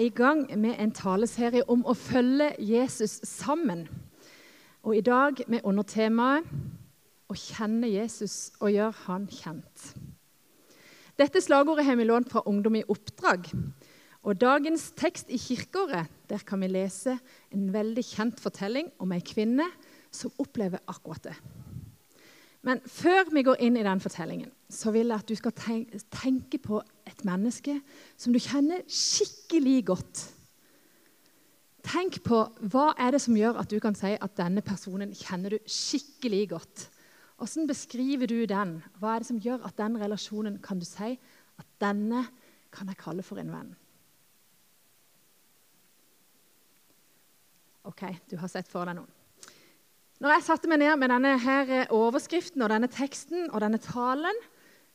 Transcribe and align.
i 0.00 0.08
gang 0.08 0.58
med 0.58 0.78
en 0.78 0.92
taleserie 0.92 1.62
om 1.68 1.82
å 1.84 1.94
følge 1.94 2.54
Jesus 2.58 3.20
sammen. 3.26 3.86
Og 4.82 4.96
i 4.96 5.04
dag 5.04 5.42
med 5.48 5.60
undertemaet 5.64 6.44
'Å 7.30 7.34
kjenne 7.34 7.86
Jesus 7.86 8.50
og 8.60 8.72
gjøre 8.72 8.94
han 9.06 9.26
kjent'. 9.26 9.94
Dette 11.18 11.40
slagordet 11.40 11.84
har 11.84 11.96
vi 11.96 12.04
lånt 12.04 12.30
fra 12.30 12.42
Ungdom 12.46 12.74
i 12.74 12.82
oppdrag. 12.88 13.50
Og 14.22 14.40
dagens 14.40 14.90
tekst 14.96 15.30
i 15.30 15.38
kirkeåret 15.38 16.08
der 16.28 16.38
kan 16.38 16.60
vi 16.60 16.66
lese 16.66 17.18
en 17.52 17.72
veldig 17.72 18.04
kjent 18.04 18.40
fortelling 18.40 18.90
om 18.98 19.12
ei 19.12 19.20
kvinne 19.20 19.66
som 20.10 20.32
opplever 20.38 20.78
akkurat 20.88 21.22
det. 21.22 21.36
Men 22.62 22.80
før 22.84 23.30
vi 23.32 23.42
går 23.42 23.60
inn 23.60 23.76
i 23.76 23.84
den 23.84 24.00
fortellingen, 24.00 24.50
så 24.68 24.92
vil 24.92 25.08
jeg 25.08 25.18
at 25.22 25.28
du 25.28 25.34
skal 25.34 25.52
tenke 26.10 26.58
på 26.58 26.82
et 27.10 27.24
menneske 27.26 27.76
som 28.16 28.34
du 28.34 28.40
kjenner 28.42 28.84
skikkelig 28.88 29.80
godt. 29.90 30.22
Tenk 31.86 32.20
på 32.24 32.38
hva 32.72 32.90
er 33.00 33.14
det 33.14 33.22
som 33.24 33.36
gjør 33.36 33.60
at 33.62 33.70
du 33.72 33.78
kan 33.82 33.96
si 33.96 34.12
at 34.14 34.36
denne 34.38 34.62
personen 34.64 35.12
kjenner 35.16 35.56
du 35.56 35.70
skikkelig 35.70 36.42
godt. 36.54 36.86
Hvordan 37.40 37.68
beskriver 37.70 38.28
du 38.28 38.44
den? 38.44 38.78
Hva 39.00 39.14
er 39.14 39.22
det 39.22 39.30
som 39.30 39.40
gjør 39.40 39.64
at 39.64 39.78
den 39.80 39.96
relasjonen 40.00 40.58
kan 40.62 40.80
du 40.80 40.84
si 40.84 41.14
at 41.60 41.68
denne 41.80 42.26
kan 42.70 42.90
jeg 42.92 43.00
kalle 43.00 43.24
for 43.24 43.40
en 43.40 43.52
venn? 43.52 43.70
Ok, 47.88 48.04
du 48.28 48.36
har 48.36 48.52
sett 48.52 48.68
for 48.68 48.84
deg 48.84 48.98
noen. 48.98 49.08
Når 50.20 50.34
jeg 50.34 50.44
satte 50.44 50.68
meg 50.68 50.82
ned 50.82 50.98
med 51.00 51.08
denne 51.08 51.32
her 51.40 51.70
overskriften 51.96 52.60
og 52.60 52.68
denne 52.68 52.90
teksten 52.92 53.48
og 53.48 53.62
denne 53.64 53.80
talen, 53.80 54.36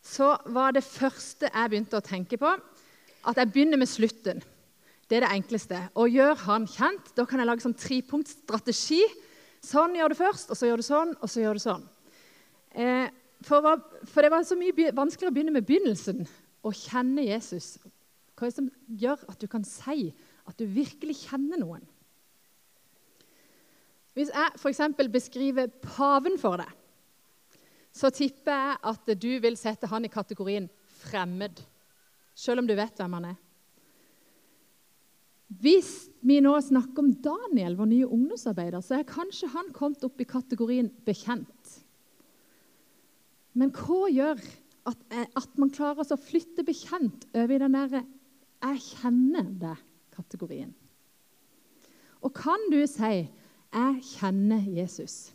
så 0.06 0.36
var 0.54 0.76
det 0.76 0.86
første 0.86 1.50
jeg 1.50 1.72
begynte 1.72 1.98
å 1.98 2.06
tenke 2.06 2.38
på, 2.38 2.52
at 3.26 3.40
jeg 3.42 3.52
begynner 3.52 3.82
med 3.82 3.90
slutten. 3.90 4.44
Det 5.10 5.18
er 5.18 5.26
det 5.26 5.34
enkleste. 5.34 5.80
Å 5.98 6.06
gjøre 6.10 6.38
han 6.46 6.66
kjent. 6.70 7.12
Da 7.18 7.26
kan 7.30 7.42
jeg 7.42 7.50
lage 7.50 7.66
sånn 7.66 7.78
trepunktsstrategi. 7.78 9.02
Sånn 9.66 9.98
gjør 9.98 10.14
du 10.14 10.18
først, 10.18 10.52
og 10.54 10.58
så 10.58 10.70
gjør 10.70 10.82
du 10.82 10.86
sånn, 10.86 11.14
og 11.18 11.32
så 11.32 11.42
gjør 11.42 11.58
du 11.58 11.64
sånn. 11.64 11.84
Eh, 12.74 13.10
for, 13.46 13.66
for, 14.10 14.22
det 14.22 14.32
var 14.34 14.46
så 14.46 14.58
mye 14.58 14.94
vanskeligere 14.98 15.34
å 15.34 15.36
begynne 15.36 15.56
med 15.56 15.68
begynnelsen. 15.68 16.26
Å 16.66 16.74
kjenne 16.74 17.26
Jesus. 17.26 17.76
Hva 18.36 18.48
er 18.48 18.54
det 18.54 18.58
som 18.58 18.72
gjør 19.02 19.28
at 19.32 19.42
du 19.42 19.50
kan 19.50 19.66
si 19.68 20.10
at 20.46 20.58
du 20.58 20.66
virkelig 20.70 21.20
kjenner 21.26 21.62
noen? 21.62 21.86
Hvis 24.16 24.32
jeg 24.32 24.58
f.eks. 24.58 24.82
beskriver 25.12 25.70
paven 25.84 26.38
for 26.40 26.62
deg, 26.62 26.70
så 27.96 28.12
tipper 28.12 28.52
jeg 28.52 28.78
at 28.92 29.12
du 29.24 29.32
vil 29.44 29.56
sette 29.60 29.88
han 29.88 30.06
i 30.06 30.12
kategorien 30.12 30.68
fremmed, 31.06 31.62
selv 32.36 32.62
om 32.62 32.68
du 32.68 32.76
vet 32.76 32.98
hvem 33.00 33.16
han 33.16 33.30
er. 33.32 33.42
Hvis 35.62 36.10
vi 36.26 36.42
nå 36.44 36.52
snakker 36.60 37.04
om 37.04 37.14
Daniel, 37.24 37.78
vår 37.78 37.88
nye 37.92 38.10
ungdomsarbeider, 38.10 38.82
så 38.84 38.98
er 38.98 39.08
kanskje 39.08 39.52
han 39.54 39.70
kommet 39.76 40.04
opp 40.04 40.20
i 40.20 40.28
kategorien 40.28 40.90
bekjent. 41.06 41.76
Men 43.56 43.72
hva 43.72 44.10
gjør 44.12 44.42
at, 44.90 45.06
eh, 45.14 45.30
at 45.38 45.62
man 45.62 45.72
klarer 45.72 46.04
å 46.04 46.20
flytte 46.20 46.66
bekjent 46.68 47.30
over 47.32 47.56
i 47.56 47.62
den 47.62 47.78
derre 47.78 48.04
'jeg 48.66 48.82
kjenner 48.82 49.46
det'-kategorien? 49.62 50.74
Og 52.22 52.34
kan 52.34 52.60
du 52.72 52.86
si 52.88 53.30
'jeg 53.72 54.02
kjenner 54.02 54.60
Jesus'? 54.60 55.35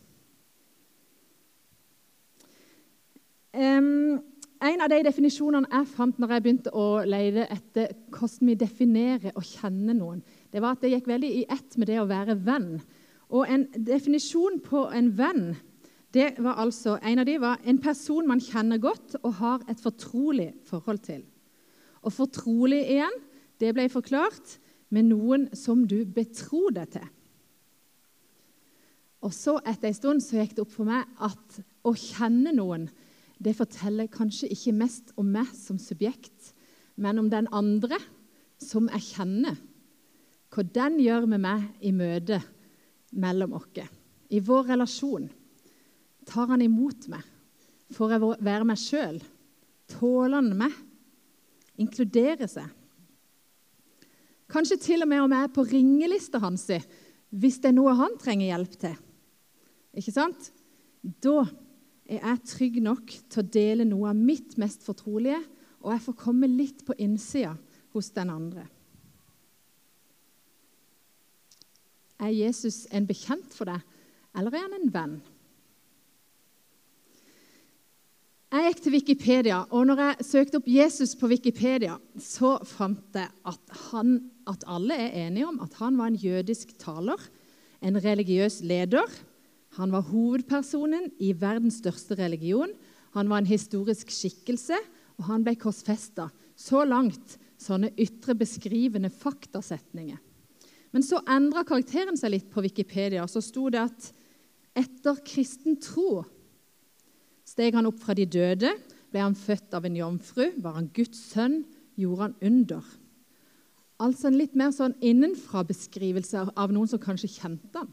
Um, 3.51 4.20
en 4.61 4.83
av 4.84 4.91
de 4.93 5.01
definisjonene 5.03 5.67
jeg 5.73 5.89
fant 5.91 6.19
når 6.20 6.34
jeg 6.34 6.45
begynte 6.45 6.73
å 6.77 7.01
lete 7.09 7.47
etter 7.51 7.95
hvordan 8.12 8.51
vi 8.51 8.56
definerer 8.61 9.33
og 9.34 9.47
kjenner 9.47 9.97
noen, 9.97 10.20
det 10.53 10.62
var 10.62 10.77
at 10.77 10.84
det 10.84 10.93
gikk 10.93 11.09
veldig 11.11 11.31
i 11.41 11.47
ett 11.48 11.78
med 11.81 11.91
det 11.91 11.97
å 12.03 12.09
være 12.11 12.37
venn. 12.45 12.75
Og 13.31 13.48
En 13.48 13.67
definisjon 13.75 14.61
på 14.62 14.84
en 14.95 15.11
venn 15.17 15.45
det 16.11 16.34
var 16.43 16.59
altså, 16.59 16.97
en 17.06 17.23
av 17.23 17.27
de 17.27 17.37
var 17.39 17.60
en 17.62 17.78
person 17.78 18.27
man 18.27 18.43
kjenner 18.43 18.81
godt 18.83 19.15
og 19.22 19.37
har 19.39 19.62
et 19.71 19.78
fortrolig 19.78 20.49
forhold 20.66 20.99
til. 21.06 21.22
Og 22.03 22.12
fortrolig 22.12 22.81
igjen, 22.97 23.16
det 23.62 23.71
ble 23.77 23.87
forklart 23.93 24.56
med 24.91 25.06
noen 25.06 25.47
som 25.55 25.84
du 25.87 26.03
betror 26.05 26.75
deg 26.75 26.97
til. 26.97 27.06
Og 29.22 29.34
så 29.37 29.59
Etter 29.69 29.91
en 29.91 29.99
stund 29.99 30.25
så 30.25 30.41
gikk 30.41 30.56
det 30.56 30.65
opp 30.65 30.75
for 30.75 30.89
meg 30.89 31.06
at 31.22 31.60
å 31.87 31.93
kjenne 31.94 32.55
noen 32.56 32.89
det 33.41 33.56
forteller 33.56 34.11
kanskje 34.12 34.51
ikke 34.53 34.77
mest 34.77 35.15
om 35.21 35.31
meg 35.33 35.49
som 35.56 35.78
subjekt, 35.81 36.53
men 37.01 37.19
om 37.23 37.31
den 37.33 37.49
andre 37.56 37.97
som 38.61 38.91
jeg 38.93 39.06
kjenner. 39.15 39.56
Hva 40.51 40.65
den 40.67 40.99
gjør 41.01 41.28
med 41.31 41.41
meg 41.41 41.65
i 41.81 41.93
møtet 41.95 42.45
mellom 43.17 43.55
oss, 43.56 43.87
i 44.28 44.41
vår 44.45 44.75
relasjon. 44.75 45.31
Tar 46.28 46.51
han 46.53 46.62
imot 46.62 47.09
meg? 47.11 47.25
Får 47.91 48.12
jeg 48.12 48.34
være 48.45 48.67
meg 48.69 48.78
sjøl? 48.78 49.17
Tåler 49.91 50.37
han 50.37 50.53
meg? 50.59 50.75
Inkluderer 51.81 52.51
seg? 52.51 52.69
Kanskje 54.51 54.78
til 54.83 55.05
og 55.05 55.11
med 55.11 55.22
om 55.25 55.33
jeg 55.33 55.47
er 55.47 55.55
på 55.55 55.65
ringelista 55.67 56.41
hans 56.43 56.67
hvis 57.31 57.61
det 57.62 57.71
er 57.71 57.77
noe 57.77 57.95
han 57.95 58.17
trenger 58.19 58.51
hjelp 58.51 58.72
til. 58.83 58.95
Ikke 59.95 60.15
sant? 60.15 60.51
Da 61.22 61.45
er 62.10 62.25
jeg 62.25 62.47
trygg 62.50 62.81
nok 62.82 63.12
til 63.31 63.43
å 63.43 63.50
dele 63.54 63.87
noe 63.87 64.10
av 64.10 64.19
mitt 64.19 64.56
mest 64.59 64.82
fortrolige, 64.87 65.38
og 65.81 65.94
jeg 65.94 66.04
får 66.09 66.21
komme 66.21 66.50
litt 66.50 66.84
på 66.87 66.97
innsida 66.98 67.54
hos 67.94 68.10
den 68.16 68.32
andre. 68.32 68.66
Er 72.21 72.34
Jesus 72.34 72.84
en 72.93 73.06
bekjent 73.09 73.54
for 73.56 73.71
deg, 73.71 73.84
eller 74.37 74.54
er 74.54 74.66
han 74.66 74.76
en 74.76 74.91
venn? 74.93 75.21
Jeg 78.50 78.66
gikk 78.66 78.81
til 78.82 78.94
Wikipedia, 78.97 79.60
og 79.71 79.87
når 79.87 80.00
jeg 80.03 80.27
søkte 80.27 80.59
opp 80.59 80.69
Jesus 80.69 81.15
på 81.15 81.28
Wikipedia, 81.31 81.94
så 82.19 82.56
fant 82.66 83.15
jeg 83.15 83.31
at, 83.47 83.75
han, 83.92 84.16
at 84.50 84.66
alle 84.66 84.97
er 84.98 85.28
enige 85.28 85.47
om 85.47 85.60
at 85.62 85.77
han 85.78 85.94
var 86.00 86.10
en 86.10 86.19
jødisk 86.19 86.75
taler, 86.82 87.22
en 87.78 88.00
religiøs 88.03 88.59
leder, 88.66 89.06
han 89.78 89.92
var 89.94 90.08
hovedpersonen 90.10 91.12
i 91.22 91.31
verdens 91.38 91.78
største 91.78 92.16
religion. 92.19 92.72
Han 93.14 93.31
var 93.31 93.42
en 93.42 93.50
historisk 93.50 94.10
skikkelse, 94.10 94.78
og 95.20 95.28
han 95.28 95.44
ble 95.47 95.54
korsfesta. 95.60 96.31
Så 96.58 96.82
langt 96.88 97.36
sånne 97.60 97.92
ytre 98.00 98.34
beskrivende 98.38 99.12
faktasetninger. 99.12 100.19
Men 100.91 101.06
så 101.06 101.20
endra 101.30 101.62
karakteren 101.66 102.19
seg 102.19 102.34
litt 102.34 102.48
på 102.50 102.64
Wikipedia. 102.64 103.26
Så 103.30 103.42
sto 103.44 103.69
det 103.70 103.84
at 103.84 104.10
etter 104.78 105.20
kristen 105.26 105.78
tro 105.82 106.25
steg 107.47 107.75
han 107.75 107.88
opp 107.88 107.98
fra 108.03 108.14
de 108.14 108.26
døde, 108.30 108.72
ble 109.10 109.22
han 109.22 109.34
født 109.34 109.75
av 109.75 109.86
en 109.86 109.97
jomfru, 109.98 110.53
var 110.62 110.76
han 110.78 110.91
Guds 110.94 111.19
sønn, 111.32 111.64
gjorde 111.98 112.28
han 112.28 112.36
under. 112.47 112.91
Altså 114.00 114.30
en 114.30 114.38
litt 114.38 114.54
mer 114.56 114.70
sånn 114.72 114.94
innenfra-beskrivelse 115.04 116.47
av 116.54 116.72
noen 116.72 116.88
som 116.88 117.03
kanskje 117.03 117.32
kjente 117.34 117.82
han. 117.82 117.91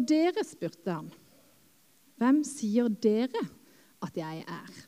Og 0.00 0.06
dere, 0.08 0.40
spurte 0.48 0.94
han, 0.94 1.10
hvem 2.16 2.38
sier 2.48 2.88
dere 2.88 3.42
at 4.00 4.16
jeg 4.16 4.44
er? 4.48 4.78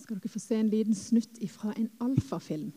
skal 0.00 0.18
dere 0.18 0.30
få 0.32 0.40
se 0.42 0.56
en 0.58 0.70
liten 0.70 0.94
snutt 0.94 1.36
fra 1.52 1.70
en 1.78 1.90
alfafilm. 2.02 2.72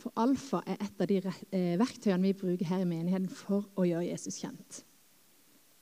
For 0.00 0.12
alfa 0.16 0.62
er 0.64 0.78
et 0.80 1.02
av 1.02 1.08
de 1.10 1.18
eh, 1.20 1.74
verktøyene 1.80 2.30
vi 2.30 2.36
bruker 2.40 2.68
her 2.70 2.84
i 2.84 2.88
menigheten 2.88 3.28
for 3.28 3.66
å 3.76 3.84
gjøre 3.84 4.06
Jesus 4.06 4.38
kjent. 4.40 4.78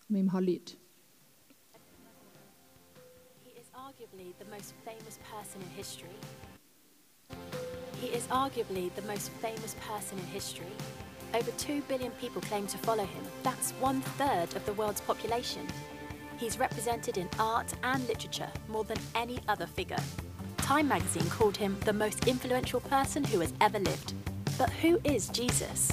Vi 0.09 0.23
må 0.23 0.35
ha 0.35 0.43
lyd. 0.43 0.75
Arguably 4.19 4.33
the 4.39 4.51
most 4.51 4.75
famous 4.85 5.19
person 5.33 5.61
in 5.63 5.69
history. 5.77 6.09
He 8.01 8.09
is 8.09 8.27
arguably 8.29 8.95
the 8.95 9.03
most 9.03 9.31
famous 9.31 9.77
person 9.87 10.19
in 10.19 10.25
history. 10.27 10.67
Over 11.35 11.51
2 11.53 11.83
billion 11.83 12.11
people 12.13 12.41
claim 12.43 12.67
to 12.69 12.79
follow 12.79 13.05
him. 13.05 13.25
That's 13.43 13.73
one 13.73 14.01
third 14.01 14.55
of 14.57 14.65
the 14.67 14.73
world's 14.75 15.01
population. 15.03 15.67
He's 16.39 16.59
represented 16.59 17.19
in 17.19 17.29
art 17.39 17.73
and 17.83 18.07
literature 18.09 18.51
more 18.69 18.85
than 18.85 18.99
any 19.15 19.41
other 19.49 19.67
figure. 19.67 20.03
Time 20.59 20.89
magazine 20.89 21.29
called 21.31 21.57
him 21.57 21.77
the 21.81 21.93
most 21.93 22.27
influential 22.27 22.81
person 22.81 23.25
who 23.25 23.41
has 23.41 23.53
ever 23.61 23.79
lived. 23.79 24.15
But 24.57 24.71
who 24.71 25.01
is 25.05 25.29
Jesus? 25.29 25.93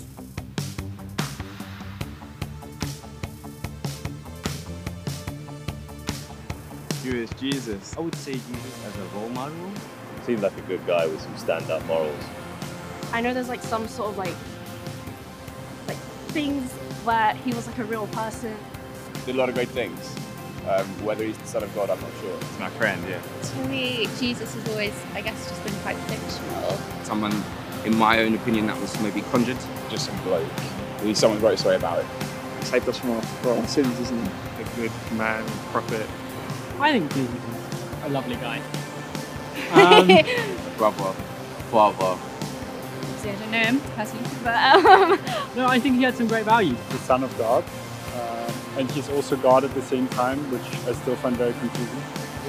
Who 7.05 7.17
is 7.17 7.29
Jesus? 7.39 7.95
I 7.95 7.99
would 7.99 8.15
say 8.15 8.31
Jesus 8.31 8.85
as 8.87 8.95
a 8.97 9.15
role 9.15 9.29
model. 9.29 9.71
Seemed 10.25 10.41
like 10.41 10.57
a 10.57 10.61
good 10.61 10.83
guy 10.87 11.05
with 11.05 11.21
some 11.21 11.37
stand-up 11.37 11.85
morals. 11.85 12.23
I 13.13 13.21
know 13.21 13.31
there's 13.31 13.47
like 13.47 13.61
some 13.61 13.87
sort 13.87 14.09
of 14.09 14.17
like 14.17 14.33
like 15.87 15.97
things 16.33 16.71
where 17.03 17.35
he 17.35 17.53
was 17.53 17.67
like 17.67 17.77
a 17.77 17.83
real 17.83 18.07
person. 18.07 18.57
Did 19.27 19.35
a 19.35 19.37
lot 19.37 19.49
of 19.49 19.53
great 19.53 19.69
things. 19.69 20.15
Um, 20.67 20.87
whether 21.05 21.23
he's 21.23 21.37
the 21.37 21.45
Son 21.45 21.61
of 21.61 21.75
God, 21.75 21.91
I'm 21.91 22.01
not 22.01 22.09
sure. 22.21 22.35
It's 22.41 22.59
my 22.59 22.71
friend, 22.71 22.99
yeah. 23.07 23.21
To 23.21 23.69
me, 23.69 24.07
Jesus 24.19 24.55
has 24.55 24.67
always, 24.69 24.95
I 25.13 25.21
guess, 25.21 25.47
just 25.47 25.63
been 25.63 25.75
quite 25.83 25.97
fictional. 26.09 26.71
someone, 27.03 27.43
in 27.85 27.95
my 27.95 28.21
own 28.21 28.33
opinion, 28.33 28.65
that 28.65 28.81
was 28.81 28.99
maybe 29.01 29.21
conjured. 29.21 29.57
Just 29.91 30.07
some 30.07 30.23
bloke. 30.23 30.47
He's 31.03 31.19
someone 31.19 31.39
wrote 31.39 31.53
a 31.53 31.57
story 31.57 31.75
about 31.75 31.99
it. 31.99 32.05
saved 32.65 32.89
us 32.89 32.97
from 32.97 33.11
our, 33.11 33.21
from 33.21 33.59
our 33.59 33.67
sins, 33.67 33.99
isn't 33.99 34.19
he? 34.19 34.63
A 34.63 34.75
good 34.75 34.91
man, 35.11 35.45
prophet. 35.71 36.09
I 36.79 36.91
think 36.91 37.13
Jesus 37.13 37.33
is 37.33 38.03
a 38.03 38.09
lovely 38.09 38.35
guy. 38.35 38.61
Um, 39.71 40.07
bravo, 40.77 41.11
father, 41.71 42.19
See, 43.17 43.29
I 43.29 43.35
don't 43.35 43.51
know 43.51 43.57
him 43.57 43.79
personally, 43.95 44.29
but 44.43 44.55
um, 44.55 45.19
no, 45.55 45.65
I 45.67 45.79
think 45.79 45.95
he 45.95 46.03
had 46.03 46.15
some 46.15 46.27
great 46.27 46.45
values. 46.45 46.77
The 46.89 46.97
Son 46.99 47.23
of 47.23 47.35
God. 47.37 47.63
Um, 48.15 48.53
and 48.77 48.91
he's 48.91 49.09
also 49.09 49.35
God 49.37 49.63
at 49.63 49.73
the 49.73 49.81
same 49.81 50.07
time, 50.09 50.39
which 50.51 50.61
I 50.87 50.93
still 50.93 51.15
find 51.15 51.35
very 51.35 51.53
confusing. 51.53 52.01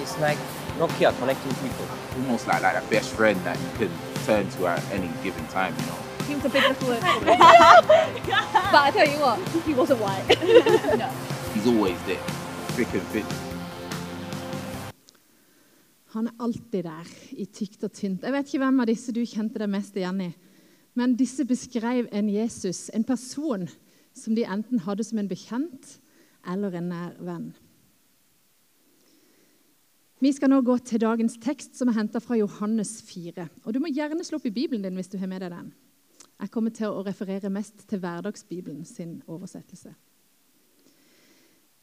It's 0.03 0.19
like 0.21 0.37
Nokia 0.79 1.17
connecting 1.19 1.55
people. 1.55 1.87
almost 2.17 2.47
like, 2.47 2.63
like 2.63 2.75
that 2.75 2.91
best 2.91 3.15
friend 3.15 3.41
that 3.45 3.59
you 3.59 3.87
can 3.87 3.91
turn 4.27 4.49
to 4.51 4.67
at 4.67 4.85
any 4.93 5.09
given 5.23 5.47
time, 5.49 5.75
you 5.79 5.87
know. 5.87 5.99
he 6.29 6.35
was 6.35 6.45
a 6.45 6.49
big 6.51 6.65
influence 6.65 7.05
for 7.05 7.21
me. 7.25 7.37
but 7.37 8.83
I 8.83 8.91
tell 8.93 9.09
you 9.09 9.19
what, 9.19 9.39
he 9.65 9.75
wasn't 9.75 10.01
white. 10.01 10.29
no. 10.99 11.09
He's 11.55 11.67
always 11.67 12.01
there, 12.03 12.19
thick 12.77 12.93
and 12.93 13.03
thin. 13.09 13.46
Han 16.17 16.31
er 16.31 16.39
alltid 16.41 16.87
der, 16.87 17.09
i 17.37 17.45
tykt 17.45 17.83
og 17.85 17.93
tynt. 17.93 18.23
Jeg 18.25 18.33
vet 18.33 18.49
ikke 18.49 18.63
hvem 18.63 18.81
av 18.81 18.89
disse 18.89 19.13
du 19.13 19.21
kjente 19.29 19.61
deg 19.61 19.69
mest 19.69 19.99
igjen 20.01 20.23
i. 20.25 20.31
Men 20.97 21.13
disse 21.19 21.45
beskrev 21.45 22.09
en 22.09 22.31
Jesus, 22.33 22.87
en 22.97 23.05
person, 23.05 23.67
som 24.17 24.33
de 24.33 24.47
enten 24.49 24.81
hadde 24.87 25.05
som 25.05 25.21
en 25.21 25.29
bekjent 25.29 25.91
eller 26.49 26.79
en 26.79 26.89
nær 26.89 27.19
venn. 27.21 27.51
Vi 30.25 30.33
skal 30.33 30.49
nå 30.49 30.63
gå 30.65 30.79
til 30.89 31.05
dagens 31.05 31.37
tekst, 31.37 31.77
som 31.77 31.93
er 31.93 31.99
henta 31.99 32.23
fra 32.25 32.41
Johannes 32.41 32.97
4. 33.05 33.45
Og 33.67 33.77
Du 33.77 33.83
må 33.85 33.93
gjerne 33.93 34.25
slå 34.25 34.41
opp 34.41 34.49
i 34.49 34.57
Bibelen 34.57 34.89
din 34.89 34.97
hvis 34.97 35.13
du 35.13 35.19
har 35.21 35.29
med 35.29 35.45
deg 35.45 35.53
den. 35.53 35.69
Jeg 36.41 36.53
kommer 36.53 36.73
til 36.73 36.89
å 36.89 37.05
referere 37.05 37.53
mest 37.53 37.85
til 37.89 38.01
Hverdagsbibelen 38.01 38.85
sin 38.89 39.19
oversettelse. 39.29 39.93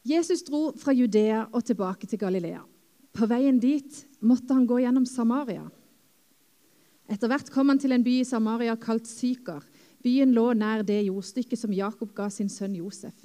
Jesus 0.09 0.41
dro 0.50 0.71
fra 0.74 0.91
Judea 0.91 1.45
og 1.53 1.62
tilbake 1.65 2.09
til 2.09 2.19
Galilea. 2.19 2.65
På 3.13 3.27
veien 3.30 3.60
dit 3.62 4.04
måtte 4.25 4.56
han 4.56 4.65
gå 4.68 4.80
gjennom 4.81 5.06
Samaria. 5.06 5.68
Etter 7.12 7.30
hvert 7.30 7.51
kom 7.54 7.69
han 7.69 7.81
til 7.81 7.94
en 7.94 8.06
by 8.06 8.19
i 8.21 8.27
Samaria 8.27 8.75
kalt 8.80 9.07
Sykar. 9.10 9.63
Byen 10.04 10.33
lå 10.36 10.50
nær 10.57 10.81
det 10.88 11.04
jordstykket 11.06 11.60
som 11.60 11.75
Jakob 11.75 12.13
ga 12.15 12.30
sin 12.33 12.50
sønn 12.51 12.75
Josef. 12.80 13.15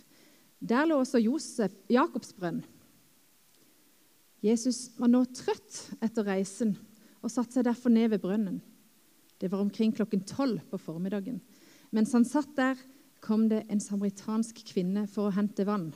Der 0.60 0.86
lå 0.86 0.98
også 1.00 1.22
Josef, 1.22 1.72
Jakobs 1.90 2.34
brønn. 2.36 2.60
Jesus 4.44 4.90
var 4.98 5.10
nå 5.10 5.24
trøtt 5.34 5.78
etter 6.04 6.26
reisen 6.26 6.76
og 7.22 7.32
satte 7.32 7.58
seg 7.58 7.66
derfor 7.66 7.90
ned 7.90 8.12
ved 8.12 8.22
brønnen. 8.22 8.60
Det 9.38 9.50
var 9.50 9.62
omkring 9.62 9.94
klokken 9.94 10.22
tolv 10.26 10.60
på 10.70 10.78
formiddagen. 10.82 11.40
Mens 11.94 12.12
han 12.14 12.26
satt 12.26 12.54
der, 12.58 12.78
kom 13.22 13.48
det 13.50 13.64
en 13.66 13.82
samaritansk 13.82 14.60
kvinne 14.68 15.06
for 15.10 15.28
å 15.28 15.34
hente 15.34 15.66
vann. 15.66 15.90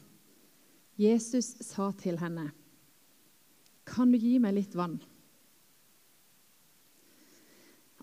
Jesus 0.99 1.53
sa 1.63 1.91
til 1.99 2.19
henne, 2.19 2.49
'Kan 3.85 4.13
du 4.13 4.19
gi 4.19 4.39
meg 4.39 4.55
litt 4.55 4.75
vann?' 4.75 5.01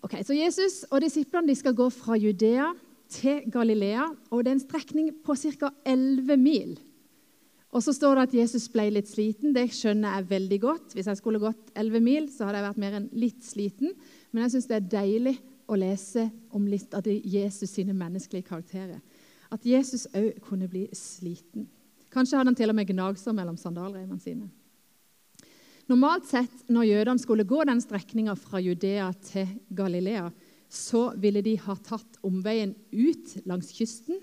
Ok, 0.02 0.22
Så 0.24 0.34
Jesus 0.34 0.84
og 0.90 1.02
disiplene 1.02 1.54
skal 1.54 1.74
gå 1.74 1.90
fra 1.90 2.16
Judea 2.16 2.72
til 3.08 3.42
Galilea. 3.50 4.06
og 4.30 4.44
Det 4.44 4.50
er 4.50 4.52
en 4.52 4.60
strekning 4.60 5.10
på 5.24 5.34
ca. 5.36 5.70
11 5.84 6.36
mil. 6.36 6.78
Og 7.72 7.82
så 7.82 7.92
står 7.92 8.14
det 8.14 8.22
at 8.22 8.34
Jesus 8.34 8.68
ble 8.68 8.88
litt 8.90 9.08
sliten. 9.08 9.52
Det 9.54 9.68
skjønner 9.70 10.16
jeg 10.16 10.30
veldig 10.30 10.60
godt. 10.60 10.94
Hvis 10.94 11.06
jeg 11.06 11.16
skulle 11.16 11.38
gått 11.38 11.70
11 11.76 12.00
mil, 12.00 12.28
så 12.28 12.44
hadde 12.44 12.58
jeg 12.58 12.66
vært 12.68 12.78
mer 12.82 12.96
enn 12.98 13.08
litt 13.12 13.44
sliten. 13.46 13.92
Men 14.32 14.42
jeg 14.42 14.50
syns 14.56 14.66
det 14.66 14.76
er 14.76 14.88
deilig 14.90 15.36
å 15.70 15.78
lese 15.78 16.30
om 16.50 16.66
litt 16.66 16.94
av 16.94 17.06
Jesus 17.06 17.70
sine 17.70 17.94
menneskelige 17.94 18.48
karakterer. 18.48 18.98
At 19.50 19.66
Jesus 19.66 20.08
òg 20.14 20.40
kunne 20.42 20.68
bli 20.70 20.88
sliten. 20.92 21.68
Kanskje 22.10 22.40
hadde 22.40 22.50
han 22.50 22.58
til 22.58 22.72
og 22.72 22.74
med 22.74 22.90
gnagsår 22.90 23.36
mellom 23.36 23.58
sandalreimene 23.58 24.22
sine. 24.22 24.50
Normalt 25.90 26.28
sett, 26.30 26.52
når 26.70 26.86
jødene 26.86 27.18
skulle 27.18 27.42
gå 27.50 27.64
den 27.66 27.80
strekninga 27.82 28.36
fra 28.38 28.60
Judea 28.62 29.08
til 29.26 29.48
Galilea, 29.74 30.28
så 30.70 31.08
ville 31.18 31.42
de 31.42 31.56
ha 31.64 31.74
tatt 31.82 32.20
omveien 32.22 32.76
ut 32.92 33.32
langs 33.42 33.72
kysten 33.74 34.20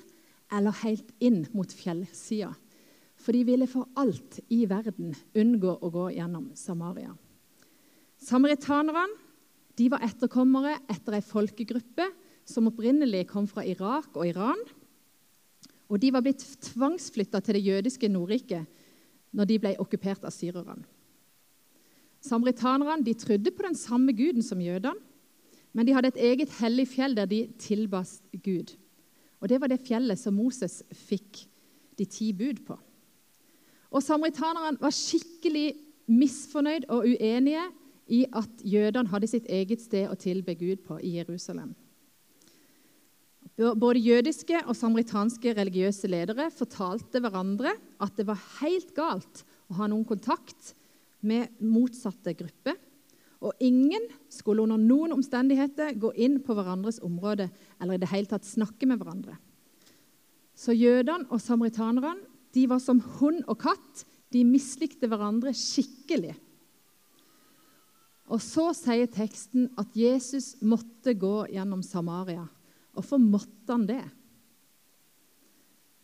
eller 0.56 0.78
helt 0.86 1.12
inn 1.20 1.42
mot 1.52 1.68
fjellsida. 1.76 2.54
For 3.20 3.36
de 3.36 3.44
ville 3.50 3.68
for 3.68 3.90
alt 4.00 4.40
i 4.48 4.62
verden 4.70 5.12
unngå 5.36 5.76
å 5.84 5.92
gå 5.92 6.08
gjennom 6.16 6.54
Samaria. 6.56 7.12
Samaritanerne 8.24 9.04
de 9.76 9.92
var 9.92 10.08
etterkommere 10.08 10.78
etter 10.88 11.20
ei 11.20 11.26
folkegruppe 11.26 12.08
som 12.48 12.72
opprinnelig 12.72 13.28
kom 13.28 13.46
fra 13.52 13.68
Irak 13.68 14.16
og 14.16 14.24
Iran. 14.30 14.62
Og 15.92 16.00
de 16.00 16.16
var 16.16 16.24
blitt 16.24 16.48
tvangsflytta 16.72 17.44
til 17.44 17.60
det 17.60 17.68
jødiske 17.68 18.08
Nordriket 18.08 18.64
når 19.36 19.52
de 19.52 19.66
ble 19.66 19.80
okkupert 19.84 20.24
av 20.24 20.32
syrerne. 20.32 20.88
Samaritanerne 22.28 23.06
de 23.06 23.16
trodde 23.18 23.54
på 23.54 23.66
den 23.66 23.78
samme 23.78 24.14
guden 24.16 24.44
som 24.44 24.62
jødene, 24.62 24.96
men 25.74 25.88
de 25.88 25.94
hadde 25.94 26.12
et 26.14 26.22
eget 26.32 26.54
hellig 26.60 26.88
fjell 26.90 27.16
der 27.18 27.30
de 27.30 27.46
tilba 27.62 28.04
Gud. 28.44 28.76
Og 29.42 29.50
Det 29.50 29.62
var 29.62 29.70
det 29.70 29.84
fjellet 29.86 30.20
som 30.20 30.34
Moses 30.34 30.82
fikk 30.92 31.46
de 31.98 32.06
ti 32.06 32.32
bud 32.34 32.64
på. 32.66 32.78
Og 33.92 34.04
Samaritanerne 34.04 34.82
var 34.82 34.94
skikkelig 34.94 35.76
misfornøyd 36.08 36.88
og 36.90 37.06
uenige 37.06 37.66
i 38.08 38.24
at 38.26 38.64
jødene 38.64 39.12
hadde 39.12 39.30
sitt 39.30 39.46
eget 39.52 39.84
sted 39.84 40.08
å 40.10 40.18
tilbe 40.20 40.56
Gud 40.56 40.84
på 40.88 41.00
i 41.04 41.18
Jerusalem. 41.20 41.76
Både 43.58 44.00
jødiske 44.00 44.60
og 44.70 44.76
samaritanske 44.78 45.54
religiøse 45.58 46.10
ledere 46.12 46.52
fortalte 46.54 47.22
hverandre 47.24 47.74
at 48.04 48.18
det 48.18 48.28
var 48.28 48.42
helt 48.60 48.92
galt 48.96 49.42
å 49.68 49.80
ha 49.80 49.88
noen 49.90 50.06
kontakt 50.06 50.76
med 51.28 51.60
motsatte 51.64 52.34
grupper. 52.38 52.78
Og 53.44 53.54
ingen 53.62 54.08
skulle 54.34 54.64
under 54.64 54.82
noen 54.82 55.14
omstendigheter 55.14 55.94
gå 56.00 56.10
inn 56.18 56.40
på 56.42 56.56
hverandres 56.58 56.98
område 57.06 57.52
eller 57.78 57.98
i 57.98 58.02
det 58.02 58.10
hele 58.10 58.32
tatt 58.32 58.48
snakke 58.48 58.90
med 58.90 58.98
hverandre. 58.98 59.38
Så 60.58 60.74
jødene 60.74 61.30
og 61.30 61.42
samaritanerne 61.44 62.26
de 62.56 62.66
var 62.70 62.82
som 62.82 63.02
hund 63.20 63.44
og 63.46 63.60
katt. 63.62 64.06
De 64.34 64.42
mislikte 64.48 65.08
hverandre 65.08 65.54
skikkelig. 65.56 66.34
Og 68.28 68.42
så 68.44 68.72
sier 68.76 69.08
teksten 69.12 69.70
at 69.80 69.94
Jesus 69.96 70.56
måtte 70.66 71.14
gå 71.16 71.46
gjennom 71.54 71.84
Samaria. 71.86 72.44
Hvorfor 72.98 73.22
måtte 73.22 73.72
han 73.72 73.86
det? 73.88 74.02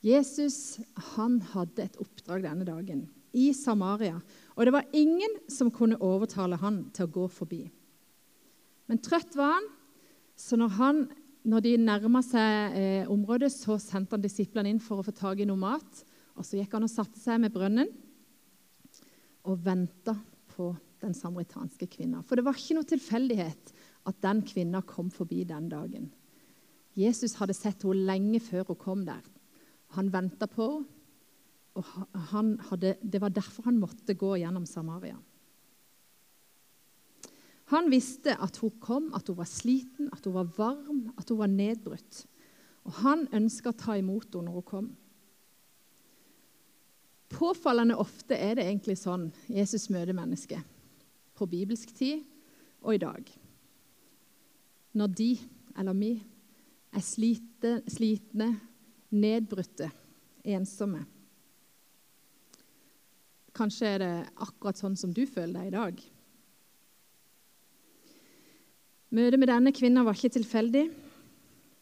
Jesus 0.03 0.77
han 1.15 1.39
hadde 1.53 1.87
et 1.87 1.99
oppdrag 2.03 2.45
denne 2.45 2.67
dagen 2.67 3.05
i 3.33 3.49
Samaria. 3.55 4.19
Og 4.53 4.65
det 4.65 4.73
var 4.75 4.89
ingen 4.93 5.39
som 5.49 5.71
kunne 5.73 5.99
overtale 6.03 6.59
han 6.61 6.83
til 6.93 7.07
å 7.07 7.13
gå 7.15 7.27
forbi. 7.31 7.63
Men 8.89 9.01
trøtt 9.01 9.35
var 9.37 9.55
han, 9.57 9.69
så 10.37 10.57
når, 10.59 10.73
han, 10.77 11.03
når 11.47 11.65
de 11.65 11.73
nærma 11.81 12.21
seg 12.25 12.77
eh, 12.77 13.11
området, 13.11 13.49
så 13.53 13.77
sendte 13.81 14.17
han 14.17 14.23
disiplene 14.25 14.69
inn 14.73 14.81
for 14.83 15.01
å 15.01 15.05
få 15.07 15.13
tak 15.15 15.41
i 15.41 15.47
noe 15.49 15.59
mat. 15.59 16.03
Og 16.37 16.45
så 16.45 16.59
gikk 16.59 16.73
han 16.77 16.85
og 16.85 16.91
satte 16.91 17.21
seg 17.21 17.41
med 17.41 17.53
brønnen 17.53 17.89
og 19.43 19.59
venta 19.59 20.15
på 20.53 20.71
den 21.03 21.15
samaritanske 21.17 21.87
kvinna. 21.91 22.21
For 22.23 22.39
det 22.39 22.45
var 22.47 22.57
ikke 22.57 22.77
noe 22.77 22.87
tilfeldighet 22.87 23.73
at 24.07 24.19
den 24.23 24.41
kvinna 24.47 24.83
kom 24.87 25.09
forbi 25.11 25.43
den 25.47 25.67
dagen. 25.71 26.09
Jesus 26.95 27.35
hadde 27.39 27.55
sett 27.57 27.83
henne 27.83 28.05
lenge 28.07 28.39
før 28.43 28.69
hun 28.71 28.79
kom 28.79 29.05
der. 29.07 29.23
Han 29.97 30.11
venta 30.13 30.47
på 30.49 30.69
henne, 30.77 30.99
hadde, 31.73 32.95
det 33.01 33.21
var 33.21 33.33
derfor 33.33 33.65
han 33.65 33.79
måtte 33.81 34.13
gå 34.13 34.35
gjennom 34.37 34.65
Samaria. 34.69 35.17
Han 37.71 37.89
visste 37.89 38.35
at 38.37 38.57
hun 38.61 38.73
kom, 38.83 39.07
at 39.15 39.27
hun 39.27 39.39
var 39.39 39.49
sliten, 39.49 40.09
at 40.13 40.25
hun 40.25 40.35
var 40.35 40.51
varm, 40.57 41.07
at 41.17 41.29
hun 41.29 41.39
var 41.39 41.49
nedbrutt. 41.49 42.25
Og 42.83 42.99
han 43.01 43.25
ønska 43.33 43.71
å 43.71 43.79
ta 43.79 43.95
imot 43.97 44.35
henne 44.35 44.51
når 44.51 44.59
hun 44.59 44.67
kom. 44.67 44.91
Påfallende 47.33 47.97
ofte 47.97 48.37
er 48.37 48.59
det 48.59 48.67
egentlig 48.67 48.99
sånn 49.01 49.31
Jesus 49.49 49.87
møter 49.89 50.13
mennesket. 50.13 50.61
På 51.33 51.47
bibelsk 51.49 51.95
tid 51.97 52.21
og 52.83 52.93
i 52.93 53.01
dag. 53.01 53.31
Når 54.93 55.15
de, 55.17 55.31
eller 55.79 55.97
vi, 55.97 56.11
er 56.93 57.01
slite, 57.01 57.79
slitne, 57.89 58.51
nedbrutte, 59.09 59.89
ensomme. 60.45 61.01
Kanskje 63.53 63.91
er 63.93 64.01
det 64.01 64.13
akkurat 64.41 64.79
sånn 64.79 64.97
som 64.97 65.13
du 65.13 65.23
føler 65.29 65.53
deg 65.59 65.69
i 65.69 65.75
dag. 65.75 66.03
Møtet 69.13 69.37
med 69.37 69.51
denne 69.51 69.73
kvinnen 69.75 70.05
var 70.07 70.17
ikke 70.17 70.33
tilfeldig, 70.39 70.87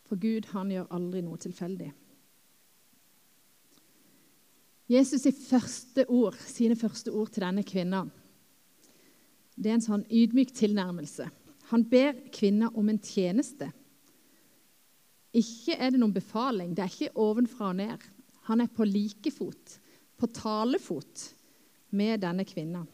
for 0.09 0.19
Gud 0.19 0.49
han 0.51 0.71
gjør 0.73 0.89
aldri 0.91 1.21
noe 1.23 1.39
tilfeldig. 1.39 1.87
Jesus' 4.91 5.29
første 5.47 6.03
ord, 6.11 6.35
sine 6.43 6.75
første 6.75 7.13
ord 7.15 7.31
til 7.31 7.45
denne 7.45 7.63
kvinna, 7.63 8.03
det 9.55 9.71
er 9.71 9.77
en 9.77 9.85
sånn 9.85 10.03
ydmyk 10.11 10.51
tilnærmelse. 10.57 11.29
Han 11.71 11.85
ber 11.87 12.17
kvinna 12.35 12.67
om 12.75 12.89
en 12.91 12.99
tjeneste. 12.99 13.69
Ikke 15.31 15.77
er 15.77 15.93
det 15.93 16.01
noen 16.01 16.15
befaling, 16.15 16.73
det 16.75 16.83
er 16.83 16.91
ikke 16.91 17.21
ovenfra 17.23 17.69
og 17.71 17.77
ned. 17.79 18.03
Han 18.49 18.63
er 18.63 18.71
på 18.75 18.83
like 18.83 19.31
fot, 19.31 19.77
på 20.19 20.27
talefot, 20.35 21.29
med 21.95 22.21
denne 22.23 22.45
kvinna. 22.47 22.85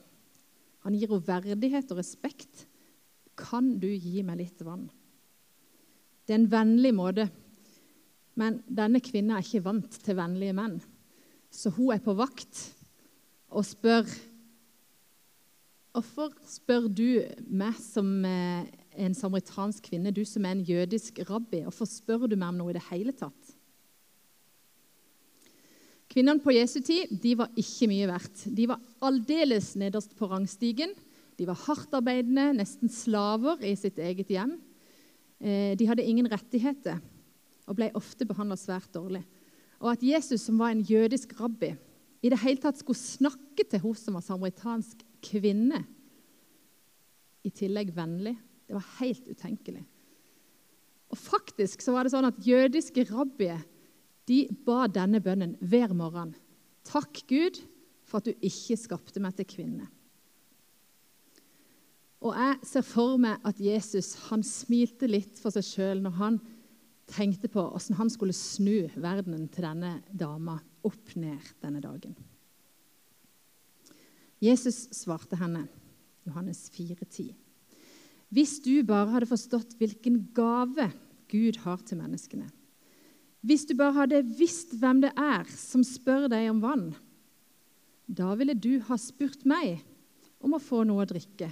Han 0.85 0.95
gir 0.95 1.09
henne 1.11 1.27
verdighet 1.27 1.91
og 1.93 1.99
respekt. 2.01 2.65
Kan 3.37 3.75
du 3.81 3.89
gi 3.89 4.23
meg 4.25 4.41
litt 4.41 4.63
vann? 4.65 4.87
Det 6.25 6.35
er 6.35 6.41
en 6.41 6.51
vennlig 6.51 6.93
måte, 6.95 7.27
men 8.37 8.59
denne 8.67 9.01
kvinna 9.03 9.37
er 9.37 9.45
ikke 9.45 9.65
vant 9.65 9.99
til 10.03 10.17
vennlige 10.17 10.55
menn. 10.57 10.79
Så 11.53 11.71
hun 11.75 11.93
er 11.95 12.01
på 12.03 12.17
vakt 12.17 12.65
og 13.47 13.65
spør 13.65 14.09
Hvorfor 15.97 16.29
spør 16.45 16.83
du 16.93 17.23
meg 17.49 17.73
som 17.81 18.05
eh, 18.27 18.67
en 19.01 19.15
samaritansk 19.17 19.87
kvinne, 19.87 20.11
du 20.13 20.21
som 20.29 20.45
er 20.45 20.53
en 20.53 20.61
jødisk 20.61 21.23
rabbi, 21.25 21.63
hvorfor 21.65 21.89
spør 21.89 22.27
du 22.29 22.35
meg 22.35 22.51
om 22.51 22.59
noe 22.59 22.69
i 22.69 22.75
det 22.77 22.83
hele 22.91 23.15
tatt? 23.17 23.46
Kvinnene 26.17 26.41
på 26.41 26.49
Jesu 26.49 26.79
tid 26.81 27.11
de 27.21 27.35
var 27.37 27.51
ikke 27.53 27.85
mye 27.91 28.07
verdt. 28.09 28.47
De 28.57 28.63
var 28.65 28.79
aldeles 29.05 29.75
nederst 29.77 30.15
på 30.17 30.25
rangstigen. 30.31 30.95
De 31.37 31.45
var 31.45 31.59
hardtarbeidende, 31.61 32.55
nesten 32.57 32.89
slaver 32.89 33.61
i 33.61 33.75
sitt 33.77 33.99
eget 34.01 34.31
hjem. 34.33 34.55
Eh, 35.37 35.75
de 35.77 35.85
hadde 35.85 36.07
ingen 36.09 36.25
rettigheter 36.31 36.97
og 37.69 37.77
ble 37.77 37.91
ofte 37.93 38.25
behandla 38.25 38.57
svært 38.57 38.89
dårlig. 38.97 39.21
Og 39.77 39.91
at 39.91 40.07
Jesus, 40.07 40.41
som 40.41 40.57
var 40.57 40.73
en 40.73 40.81
jødisk 40.81 41.37
rabbi, 41.37 41.75
i 42.25 42.33
det 42.33 42.41
hele 42.41 42.65
tatt 42.65 42.81
skulle 42.81 42.97
snakke 42.97 43.67
til 43.69 43.85
hun 43.85 44.01
som 44.01 44.17
var 44.17 44.25
samaritansk 44.25 45.05
kvinne, 45.21 45.83
i 47.45 47.53
tillegg 47.53 47.93
vennlig, 47.93 48.33
det 48.65 48.73
var 48.73 48.93
helt 49.03 49.29
utenkelig. 49.29 49.85
Og 51.13 51.21
faktisk 51.29 51.85
så 51.85 51.93
var 51.93 52.09
det 52.09 52.17
sånn 52.17 52.25
at 52.33 52.41
Jødiske 52.41 53.05
rabbier 53.13 53.61
de 54.27 54.45
ba 54.67 54.85
denne 54.91 55.21
bønnen 55.23 55.55
hver 55.63 55.93
morgen. 55.95 56.33
Takk, 56.87 57.23
Gud, 57.29 57.61
for 58.07 58.19
at 58.19 58.27
du 58.27 58.45
ikke 58.45 58.77
skapte 58.79 59.21
meg 59.23 59.35
til 59.37 59.47
kvinne. 59.49 59.87
Og 62.25 62.33
jeg 62.33 62.57
ser 62.65 62.85
for 62.85 63.17
meg 63.21 63.43
at 63.45 63.59
Jesus 63.61 64.15
han 64.27 64.43
smilte 64.45 65.09
litt 65.09 65.37
for 65.41 65.53
seg 65.53 65.65
sjøl 65.67 66.01
når 66.01 66.15
han 66.17 66.39
tenkte 67.07 67.49
på 67.51 67.61
hvordan 67.61 67.99
han 68.01 68.09
skulle 68.11 68.35
snu 68.35 68.87
verdenen 68.97 69.45
til 69.53 69.67
denne 69.67 69.99
dama 70.11 70.57
opp 70.87 71.13
ned 71.19 71.53
denne 71.63 71.83
dagen. 71.83 72.17
Jesus 74.43 74.85
svarte 74.93 75.37
henne, 75.39 75.63
Johannes 76.27 76.67
4,10. 76.73 77.31
Hvis 78.33 78.57
du 78.65 78.83
bare 78.85 79.13
hadde 79.13 79.29
forstått 79.29 79.77
hvilken 79.79 80.19
gave 80.35 80.89
Gud 81.31 81.61
har 81.63 81.81
til 81.85 82.01
menneskene, 82.01 82.49
hvis 83.45 83.67
du 83.69 83.75
bare 83.77 83.95
hadde 84.01 84.23
visst 84.37 84.73
hvem 84.79 85.01
det 85.03 85.13
er 85.13 85.45
som 85.51 85.83
spør 85.85 86.27
deg 86.31 86.49
om 86.51 86.63
vann, 86.63 86.87
da 88.07 88.33
ville 88.39 88.55
du 88.55 88.79
ha 88.87 88.97
spurt 88.99 89.43
meg 89.47 89.81
om 90.43 90.55
å 90.55 90.63
få 90.63 90.83
noe 90.87 91.03
å 91.03 91.09
drikke, 91.09 91.49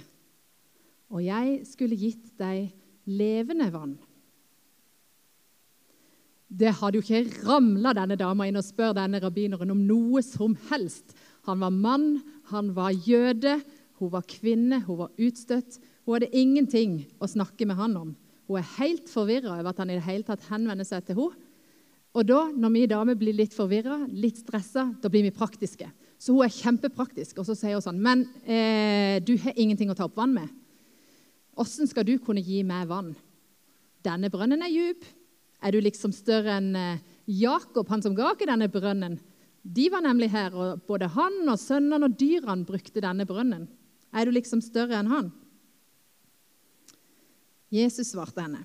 og 1.12 1.22
jeg 1.22 1.62
skulle 1.68 1.98
gitt 1.98 2.32
deg 2.40 2.72
levende 3.06 3.68
vann. 3.70 3.96
Det 6.46 6.70
hadde 6.78 6.98
jo 6.98 7.04
ikke 7.04 7.46
ramla 7.46 7.92
denne 7.96 8.16
dama 8.18 8.46
inn 8.46 8.58
og 8.58 8.64
spør 8.64 8.94
denne 8.96 9.20
rabbineren 9.22 9.72
om 9.74 9.82
noe 9.86 10.22
som 10.22 10.54
helst. 10.70 11.14
Han 11.46 11.62
var 11.62 11.74
mann, 11.74 12.06
han 12.52 12.70
var 12.74 12.94
jøde, 12.94 13.58
hun 13.98 14.12
var 14.12 14.26
kvinne, 14.30 14.80
hun 14.86 15.00
var 15.02 15.14
utstøtt. 15.18 15.78
Hun 16.06 16.16
hadde 16.16 16.30
ingenting 16.36 17.00
å 17.18 17.28
snakke 17.30 17.66
med 17.66 17.78
han 17.80 17.96
om. 17.98 18.14
Hun 18.46 18.60
er 18.60 18.72
helt 18.76 19.10
forvirra 19.10 19.56
over 19.56 19.72
at 19.72 19.82
han 19.82 19.90
i 19.90 19.98
det 19.98 20.06
hele 20.06 20.26
tatt 20.26 20.46
henvender 20.50 20.86
seg 20.86 21.06
til 21.06 21.18
henne. 21.18 21.42
Og 22.16 22.24
da, 22.24 22.46
når 22.48 22.72
vi 22.72 22.86
damer 22.88 23.18
blir 23.18 23.36
litt 23.36 23.52
forvirra, 23.52 23.98
litt 24.08 24.40
stressa, 24.40 24.86
da 25.02 25.10
blir 25.12 25.26
vi 25.26 25.34
praktiske. 25.36 25.88
Så 26.16 26.32
hun 26.32 26.46
er 26.46 26.54
kjempepraktisk. 26.54 27.36
Og 27.42 27.48
så 27.48 27.56
sier 27.58 27.76
hun 27.76 27.84
sånn 27.84 28.00
Men 28.00 28.24
eh, 28.48 29.20
du 29.20 29.34
har 29.42 29.56
ingenting 29.56 29.92
å 29.92 29.96
ta 29.98 30.06
opp 30.08 30.16
vann 30.16 30.32
med. 30.36 30.48
Åssen 31.60 31.88
skal 31.88 32.06
du 32.08 32.16
kunne 32.20 32.44
gi 32.44 32.62
meg 32.64 32.88
vann? 32.88 33.12
Denne 34.04 34.30
brønnen 34.32 34.64
er 34.64 34.72
djup. 34.72 35.04
Er 35.64 35.72
du 35.72 35.80
liksom 35.84 36.12
større 36.16 36.56
enn 36.56 36.72
eh, 36.76 37.02
Jakob, 37.26 37.88
han 37.90 38.04
som 38.04 38.16
ga 38.16 38.32
ikke 38.32 38.48
denne 38.48 38.70
brønnen? 38.72 39.18
De 39.66 39.88
var 39.90 40.04
nemlig 40.04 40.30
her, 40.30 40.54
og 40.54 40.84
både 40.86 41.08
han 41.10 41.40
og 41.50 41.58
sønnene 41.58 42.06
og 42.06 42.14
dyrene 42.20 42.68
brukte 42.68 43.02
denne 43.02 43.26
brønnen. 43.26 43.66
Er 44.14 44.24
du 44.24 44.32
liksom 44.32 44.62
større 44.64 45.00
enn 45.00 45.10
han? 45.10 45.32
Jesus 47.74 48.12
svarte 48.14 48.44
henne. 48.44 48.62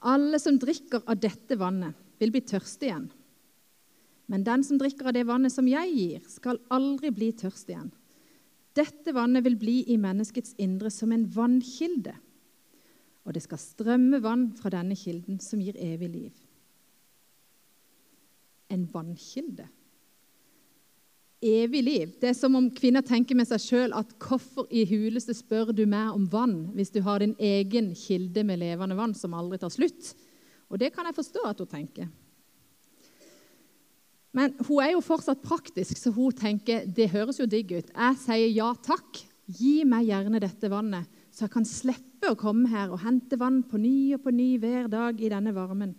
Alle 0.00 0.40
som 0.42 0.58
drikker 0.60 1.04
av 1.06 1.20
dette 1.20 1.56
vannet, 1.56 1.94
vil 2.18 2.32
bli 2.32 2.40
tørste 2.48 2.88
igjen. 2.88 3.08
Men 4.26 4.44
den 4.44 4.64
som 4.64 4.78
drikker 4.80 5.10
av 5.10 5.14
det 5.14 5.26
vannet 5.28 5.52
som 5.52 5.66
jeg 5.68 5.92
gir, 5.92 6.22
skal 6.28 6.60
aldri 6.72 7.12
bli 7.14 7.30
tørst 7.36 7.68
igjen. 7.70 7.90
Dette 8.76 9.12
vannet 9.16 9.44
vil 9.44 9.56
bli 9.60 9.76
i 9.92 9.98
menneskets 10.00 10.56
indre 10.60 10.90
som 10.92 11.12
en 11.12 11.28
vannkilde 11.32 12.16
og 13.26 13.34
det 13.34 13.42
skal 13.42 13.58
strømme 13.58 14.20
vann 14.22 14.52
fra 14.54 14.70
denne 14.70 14.94
kilden 14.98 15.40
som 15.42 15.60
gir 15.62 15.76
evig 15.82 16.08
liv. 16.12 16.42
En 18.70 18.86
vannkilde. 18.92 19.66
Evig 21.44 21.82
liv. 21.84 22.12
Det 22.20 22.30
er 22.30 22.36
som 22.36 22.54
om 22.56 22.70
kvinner 22.72 23.04
tenker 23.04 23.36
med 23.36 23.48
seg 23.48 23.60
sjøl 23.60 23.96
at 23.96 24.14
hvorfor 24.22 24.70
i 24.72 24.86
huleste 24.88 25.34
spør 25.36 25.74
du 25.76 25.84
meg 25.88 26.14
om 26.14 26.24
vann 26.32 26.70
hvis 26.76 26.94
du 26.94 27.02
har 27.04 27.20
din 27.20 27.34
egen 27.36 27.90
kilde 27.98 28.44
med 28.46 28.62
levende 28.62 28.96
vann 28.96 29.12
som 29.14 29.36
aldri 29.36 29.60
tar 29.60 29.74
slutt? 29.74 30.14
Og 30.72 30.80
det 30.80 30.94
kan 30.94 31.06
jeg 31.06 31.18
forstå 31.18 31.44
at 31.46 31.60
hun 31.60 31.70
tenker. 31.70 32.08
Men 34.36 34.52
hun 34.66 34.82
er 34.84 34.92
jo 34.92 35.04
fortsatt 35.04 35.44
praktisk, 35.44 35.96
så 35.96 36.12
hun 36.12 36.34
tenker 36.36 36.84
det 36.88 37.08
høres 37.12 37.38
jo 37.40 37.46
digg 37.48 37.70
ut. 37.72 37.92
Jeg 37.92 38.20
sier 38.20 38.52
ja 38.52 38.72
takk. 38.84 39.22
Gi 39.46 39.84
meg 39.86 40.08
gjerne 40.08 40.40
dette 40.42 40.66
vannet, 40.66 41.06
så 41.30 41.44
jeg 41.44 41.52
kan 41.54 41.68
slippe 41.68 42.32
å 42.32 42.38
komme 42.38 42.66
her 42.72 42.90
og 42.90 42.98
hente 43.04 43.38
vann 43.38 43.60
på 43.62 43.78
ny 43.78 44.16
og 44.16 44.24
på 44.24 44.32
ny 44.34 44.56
hver 44.58 44.88
dag 44.90 45.20
i 45.22 45.30
denne 45.30 45.52
varmen. 45.54 45.92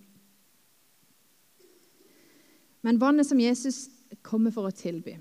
Men 2.84 3.00
vannet 3.00 3.29
som 3.29 3.39
Jesus 3.39 3.86
kommer 4.24 4.51
for 4.51 4.67
å 4.67 4.75
tilby, 4.75 5.15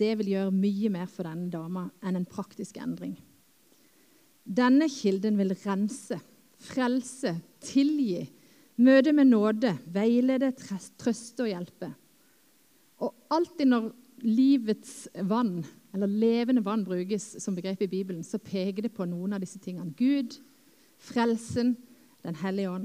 det 0.00 0.14
vil 0.18 0.32
gjøre 0.32 0.54
mye 0.54 0.90
mer 0.92 1.08
for 1.10 1.28
denne 1.28 1.50
dama 1.52 1.86
enn 2.02 2.18
en 2.18 2.28
praktisk 2.28 2.78
endring. 2.80 3.16
Denne 4.42 4.88
kilden 4.90 5.36
vil 5.38 5.54
rense, 5.62 6.18
frelse, 6.62 7.36
tilgi, 7.62 8.24
møte 8.82 9.12
med 9.14 9.30
nåde, 9.30 9.76
veilede, 9.94 10.50
trøste 10.98 11.44
og 11.44 11.52
hjelpe. 11.52 11.92
Og 13.02 13.14
alltid 13.34 13.70
når 13.70 13.92
livets 14.22 15.08
vann 15.28 15.62
eller 15.92 16.06
levende 16.06 16.62
vann 16.64 16.84
brukes 16.86 17.34
som 17.42 17.54
begrep 17.54 17.82
i 17.82 17.90
Bibelen, 17.90 18.22
så 18.24 18.38
peker 18.38 18.86
det 18.86 18.94
på 18.96 19.06
noen 19.06 19.34
av 19.36 19.42
disse 19.42 19.60
tingene. 19.62 19.94
Gud, 19.98 20.38
frelsen, 20.98 21.76
Den 22.22 22.36
hellige 22.38 22.70
ånd, 22.70 22.84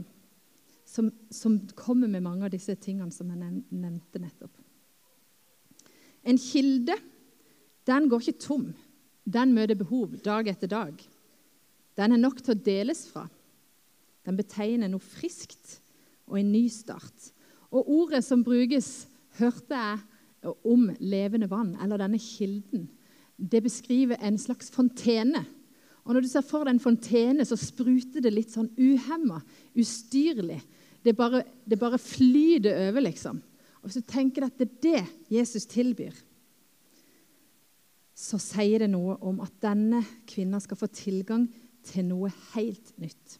som, 0.82 1.12
som 1.30 1.60
kommer 1.78 2.10
med 2.10 2.24
mange 2.26 2.48
av 2.48 2.50
disse 2.50 2.74
tingene 2.82 3.14
som 3.14 3.30
jeg 3.30 3.60
nevnte 3.70 4.18
nettopp. 4.18 4.56
En 6.28 6.40
kilde 6.42 6.98
den 7.88 8.10
går 8.12 8.26
ikke 8.26 8.44
tom. 8.44 8.68
Den 9.24 9.54
møter 9.56 9.80
behov 9.80 10.18
dag 10.24 10.48
etter 10.52 10.68
dag. 10.68 10.96
Den 11.98 12.14
er 12.14 12.20
nok 12.20 12.42
til 12.44 12.54
å 12.54 12.64
deles 12.66 13.06
fra. 13.08 13.26
Den 14.28 14.36
betegner 14.36 14.92
noe 14.92 15.04
friskt 15.04 15.78
og 16.28 16.36
en 16.40 16.52
ny 16.52 16.66
start. 16.72 17.32
Og 17.72 17.88
ordet 17.88 18.24
som 18.28 18.44
brukes, 18.44 19.08
hørte 19.40 19.78
jeg 19.78 20.54
om 20.66 20.88
levende 21.00 21.50
vann, 21.50 21.76
eller 21.82 22.00
denne 22.02 22.20
kilden 22.22 22.88
det 23.38 23.62
beskriver 23.62 24.18
en 24.26 24.38
slags 24.42 24.72
fontene. 24.74 25.44
Og 26.06 26.14
Når 26.14 26.24
du 26.24 26.30
ser 26.32 26.46
for 26.46 26.66
deg 26.66 26.74
en 26.74 26.82
fontene, 26.82 27.46
så 27.46 27.58
spruter 27.60 28.24
det 28.24 28.32
litt 28.34 28.54
sånn 28.54 28.70
uhemma, 28.80 29.42
ustyrlig. 29.78 30.62
Det 31.04 31.14
bare, 31.16 31.44
det 31.68 31.78
bare 31.80 32.00
flyter 32.02 32.88
over, 32.88 33.04
liksom. 33.06 33.42
Og 33.88 33.94
Hvis 33.94 34.03
du 34.03 34.12
tenker 34.12 34.44
at 34.44 34.60
det 34.60 34.67
er 34.67 34.79
det 34.84 35.32
Jesus 35.32 35.63
tilbyr, 35.72 36.12
så 38.17 38.36
sier 38.41 38.84
det 38.84 38.89
noe 38.91 39.15
om 39.24 39.39
at 39.46 39.53
denne 39.63 40.01
kvinna 40.27 40.60
skal 40.60 40.79
få 40.79 40.89
tilgang 40.91 41.46
til 41.88 42.03
noe 42.10 42.27
helt 42.51 42.91
nytt. 43.00 43.38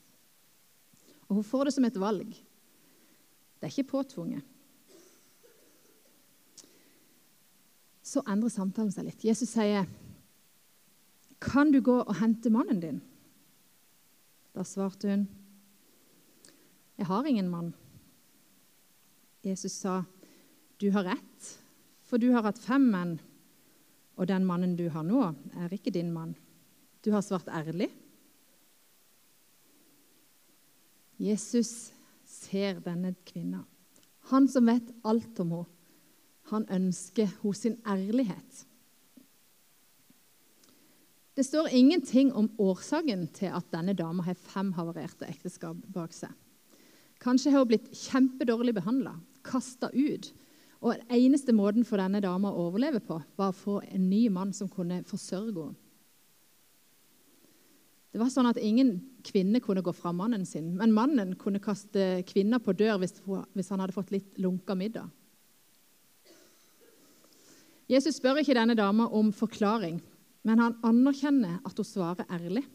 Og 1.28 1.42
hun 1.42 1.48
får 1.50 1.68
det 1.68 1.74
som 1.76 1.88
et 1.90 2.00
valg. 2.00 2.30
Det 2.32 3.68
er 3.68 3.74
ikke 3.74 3.92
påtvunget. 3.98 4.46
så 8.08 8.24
endrer 8.32 8.52
samtalen 8.54 8.92
seg 8.94 9.10
litt. 9.10 9.26
Jesus 9.26 9.52
sier, 9.52 9.88
'Kan 11.40 11.72
du 11.72 11.82
gå 11.82 12.00
og 12.02 12.16
hente 12.16 12.50
mannen 12.50 12.80
din?' 12.80 13.02
Da 14.56 14.64
svarte 14.64 15.10
hun, 15.10 15.28
'Jeg 16.98 17.06
har 17.06 17.26
ingen 17.26 17.50
mann.' 17.50 17.74
Jesus 19.44 19.72
sa, 19.72 20.04
'Du 20.78 20.92
har 20.92 21.04
rett, 21.04 21.60
for 22.02 22.18
du 22.18 22.32
har 22.32 22.44
hatt 22.44 22.60
fem 22.60 22.84
menn, 22.92 23.18
og 24.18 24.28
den 24.28 24.46
mannen 24.46 24.76
du 24.78 24.90
har 24.90 25.04
nå, 25.04 25.34
er 25.58 25.74
ikke 25.74 25.94
din 25.94 26.12
mann. 26.14 26.36
Du 27.06 27.12
har 27.12 27.22
svart 27.22 27.48
ærlig. 27.48 27.90
Jesus 31.18 31.92
ser 32.26 32.80
denne 32.86 33.16
kvinna. 33.26 33.64
Han 34.30 34.48
som 34.48 34.66
vet 34.70 34.94
alt 35.04 35.40
om 35.40 35.52
henne. 35.52 35.74
Han 36.48 36.64
ønsker 36.72 37.28
hos 37.42 37.66
sin 37.66 37.74
ærlighet. 37.84 38.62
Det 41.36 41.44
står 41.44 41.68
ingenting 41.76 42.32
om 42.34 42.48
årsaken 42.58 43.28
til 43.36 43.52
at 43.52 43.68
denne 43.74 43.92
dama 43.94 44.24
har 44.24 44.40
fem 44.40 44.70
havarerte 44.78 45.28
ekteskap 45.28 45.76
bak 45.92 46.16
seg. 46.16 46.32
Kanskje 47.20 47.52
har 47.52 47.66
hun 47.66 47.72
blitt 47.74 47.92
kjempedårlig 47.92 48.78
behandla, 48.80 49.18
kasta 49.44 49.92
ut. 49.92 50.32
Og 50.82 50.94
den 50.94 51.18
eneste 51.18 51.56
måten 51.56 51.86
for 51.88 51.98
denne 51.98 52.22
dama 52.22 52.52
å 52.54 52.68
overleve 52.68 53.02
på, 53.04 53.18
var 53.38 53.52
å 53.52 53.58
få 53.58 53.80
en 53.88 54.10
ny 54.10 54.28
mann 54.30 54.54
som 54.54 54.70
kunne 54.70 55.02
forsørge 55.08 55.54
henne. 55.56 55.76
Det 58.18 58.22
var 58.24 58.32
sånn 58.34 58.48
at 58.50 58.58
Ingen 58.58 58.96
kvinne 59.22 59.60
kunne 59.62 59.84
gå 59.86 59.92
fra 59.94 60.10
mannen 60.16 60.46
sin, 60.48 60.72
men 60.80 60.94
mannen 60.96 61.36
kunne 61.38 61.62
kaste 61.62 62.24
kvinna 62.26 62.58
på 62.58 62.74
dør 62.74 62.96
hvis 63.04 63.70
han 63.70 63.84
hadde 63.84 63.94
fått 63.94 64.14
litt 64.16 64.40
lunka 64.42 64.74
middag. 64.80 65.12
Jesus 67.92 68.18
spør 68.18 68.42
ikke 68.42 68.56
denne 68.58 68.74
dama 68.80 69.06
om 69.14 69.30
forklaring, 69.36 70.00
men 70.48 70.64
han 70.64 70.80
anerkjenner 70.88 71.60
at 71.68 71.78
hun 71.78 71.86
svarer 71.86 72.26
ærlig. 72.26 72.66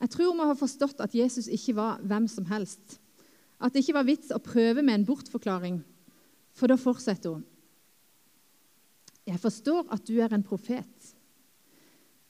Jeg 0.00 0.14
tror 0.14 0.36
vi 0.38 0.46
har 0.52 0.62
forstått 0.62 1.02
at 1.02 1.16
Jesus 1.16 1.50
ikke 1.50 1.74
var 1.76 1.98
hvem 2.06 2.30
som 2.30 2.46
helst. 2.48 2.99
At 3.60 3.74
det 3.74 3.84
ikke 3.84 3.98
var 3.98 4.08
vits 4.08 4.32
å 4.32 4.40
prøve 4.42 4.82
med 4.82 4.94
en 4.96 5.06
bortforklaring, 5.08 5.80
for 6.56 6.72
da 6.72 6.78
fortsetter 6.80 7.36
hun. 7.36 7.44
Jeg 9.28 9.40
forstår 9.42 9.90
at 9.92 10.06
du 10.08 10.16
er 10.18 10.32
en 10.34 10.44
profet. 10.44 11.10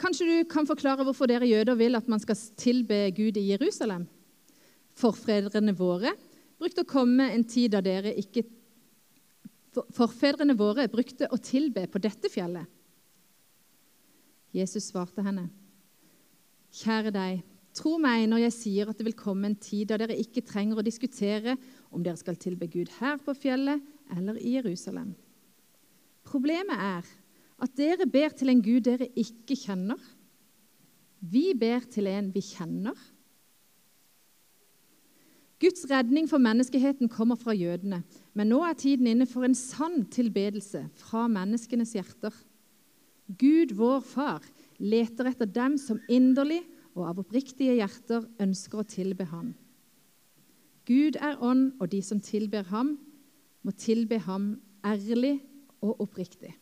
Kanskje 0.01 0.27
du 0.27 0.49
kan 0.51 0.67
forklare 0.69 1.05
hvorfor 1.07 1.31
dere 1.31 1.49
jøder 1.49 1.79
vil 1.79 1.97
at 1.97 2.09
man 2.11 2.21
skal 2.23 2.39
tilbe 2.59 3.07
Gud 3.17 3.39
i 3.39 3.51
Jerusalem? 3.53 4.07
Forfedrene 4.99 5.75
våre 5.77 6.13
brukte 6.61 6.85
å 6.85 6.89
komme 6.89 7.31
en 7.33 7.45
tid 7.49 7.77
da 7.77 7.85
dere 7.85 8.17
ikke 8.19 8.47
Forfedrene 9.71 10.57
våre 10.59 10.89
brukte 10.91 11.29
å 11.31 11.37
tilbe 11.39 11.85
på 11.87 12.01
dette 12.03 12.27
fjellet. 12.27 12.67
Jesus 14.51 14.89
svarte 14.91 15.23
henne, 15.23 15.45
Kjære 16.75 17.13
deg, 17.15 17.45
tro 17.77 17.97
meg 18.03 18.27
når 18.31 18.45
jeg 18.47 18.57
sier 18.57 18.91
at 18.91 18.99
det 18.99 19.07
vil 19.07 19.19
komme 19.19 19.49
en 19.51 19.59
tid 19.59 19.91
da 19.91 19.99
dere 20.01 20.19
ikke 20.19 20.45
trenger 20.47 20.81
å 20.81 20.87
diskutere 20.87 21.57
om 21.91 22.03
dere 22.05 22.19
skal 22.21 22.39
tilbe 22.41 22.69
Gud 22.71 22.91
her 22.99 23.21
på 23.23 23.35
fjellet 23.39 23.83
eller 24.17 24.39
i 24.41 24.57
Jerusalem. 24.57 25.13
Problemet 26.27 26.77
er 26.77 27.07
at 27.61 27.77
dere 27.79 28.09
ber 28.11 28.35
til 28.37 28.53
en 28.53 28.63
Gud 28.65 28.85
dere 28.89 29.11
ikke 29.19 29.57
kjenner. 29.59 30.01
Vi 31.21 31.51
ber 31.59 31.85
til 31.93 32.09
en 32.11 32.31
vi 32.35 32.43
kjenner. 32.45 32.97
Guds 35.61 35.85
redning 35.91 36.25
for 36.31 36.41
menneskeheten 36.41 37.11
kommer 37.13 37.37
fra 37.37 37.53
jødene, 37.53 38.01
men 38.33 38.49
nå 38.49 38.63
er 38.65 38.79
tiden 38.81 39.11
inne 39.11 39.27
for 39.29 39.45
en 39.45 39.57
sann 39.57 40.07
tilbedelse 40.09 40.87
fra 41.03 41.27
menneskenes 41.29 41.93
hjerter. 41.99 42.33
Gud, 43.29 43.75
vår 43.77 44.01
Far, 44.01 44.47
leter 44.81 45.29
etter 45.29 45.51
dem 45.53 45.77
som 45.79 46.01
inderlig 46.09 46.63
og 46.97 47.05
av 47.07 47.21
oppriktige 47.23 47.77
hjerter 47.79 48.27
ønsker 48.43 48.81
å 48.81 48.89
tilbe 48.89 49.27
Ham. 49.31 49.53
Gud 50.89 51.19
er 51.21 51.39
ånd, 51.45 51.77
og 51.79 51.91
de 51.93 52.01
som 52.03 52.21
tilber 52.23 52.67
Ham, 52.73 52.97
må 53.63 53.75
tilbe 53.77 54.19
Ham 54.25 54.55
ærlig 54.87 55.37
og 55.85 56.01
oppriktig. 56.03 56.55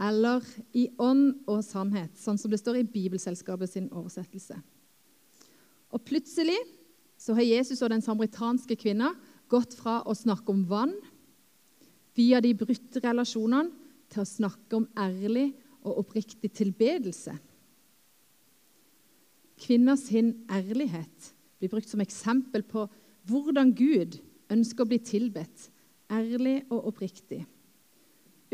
Eller 0.00 0.42
i 0.74 0.88
ånd 0.98 1.44
og 1.50 1.62
sannhet, 1.66 2.16
sånn 2.18 2.38
som 2.40 2.50
det 2.50 2.60
står 2.62 2.80
i 2.80 2.88
Bibelselskapet 2.88 3.70
sin 3.70 3.90
oversettelse. 3.92 4.56
Og 5.94 6.02
plutselig 6.02 6.58
så 7.20 7.36
har 7.36 7.46
Jesus 7.46 7.82
og 7.82 7.92
den 7.92 8.02
samaritanske 8.02 8.76
kvinna 8.80 9.12
gått 9.50 9.76
fra 9.78 10.00
å 10.02 10.16
snakke 10.18 10.50
om 10.50 10.64
vann 10.66 10.94
via 12.18 12.40
de 12.42 12.54
brutte 12.58 13.02
relasjonene 13.04 13.70
til 14.10 14.22
å 14.22 14.28
snakke 14.28 14.80
om 14.80 14.88
ærlig 14.98 15.52
og 15.84 16.00
oppriktig 16.04 16.50
tilbedelse. 16.54 17.34
Kvinners 19.64 20.10
ærlighet 20.12 21.32
blir 21.58 21.72
brukt 21.72 21.88
som 21.88 22.02
eksempel 22.04 22.64
på 22.68 22.84
hvordan 23.28 23.72
Gud 23.76 24.18
ønsker 24.52 24.84
å 24.84 24.90
bli 24.90 25.00
tilbedt 25.00 25.70
ærlig 26.12 26.58
og 26.68 26.90
oppriktig. 26.92 27.40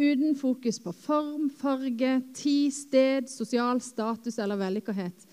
Uten 0.01 0.37
fokus 0.39 0.79
på 0.81 0.93
form, 0.97 1.51
farge, 1.51 2.21
tid, 2.35 2.71
sted, 2.73 3.27
sosial 3.29 3.83
status 3.85 4.39
eller 4.39 4.61
vellykkethet, 4.61 5.27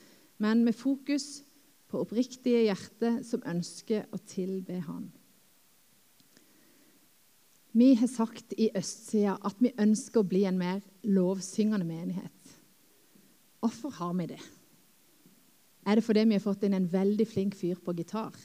men 0.44 0.66
med 0.66 0.76
fokus 0.76 1.44
på 1.88 2.02
oppriktige 2.04 2.66
hjerter 2.66 3.22
som 3.24 3.46
ønsker 3.48 4.10
å 4.12 4.20
tilbe 4.28 4.82
Han. 4.90 5.08
Vi 7.78 7.94
har 7.94 8.10
sagt 8.10 8.56
i 8.58 8.72
Østsida 8.76 9.38
at 9.46 9.60
vi 9.62 9.76
ønsker 9.78 10.24
å 10.24 10.28
bli 10.28 10.44
en 10.50 10.58
mer 10.58 10.82
lovsyngende 11.06 11.86
menighet. 11.86 12.56
Hvorfor 13.62 13.94
har 14.00 14.16
vi 14.18 14.32
det? 14.34 14.42
Er 15.88 15.95
det 15.95 16.04
fordi 16.04 16.26
vi 16.28 16.36
har 16.36 16.43
fått 16.43 16.65
inn 16.67 16.76
en 16.76 16.89
veldig 16.91 17.26
flink 17.30 17.56
fyr 17.56 17.80
på 17.80 17.95
gitar? 17.95 18.36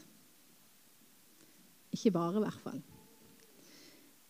Ikke 1.92 2.12
bare, 2.14 2.38
i 2.38 2.44
hvert 2.44 2.62
fall. 2.62 2.81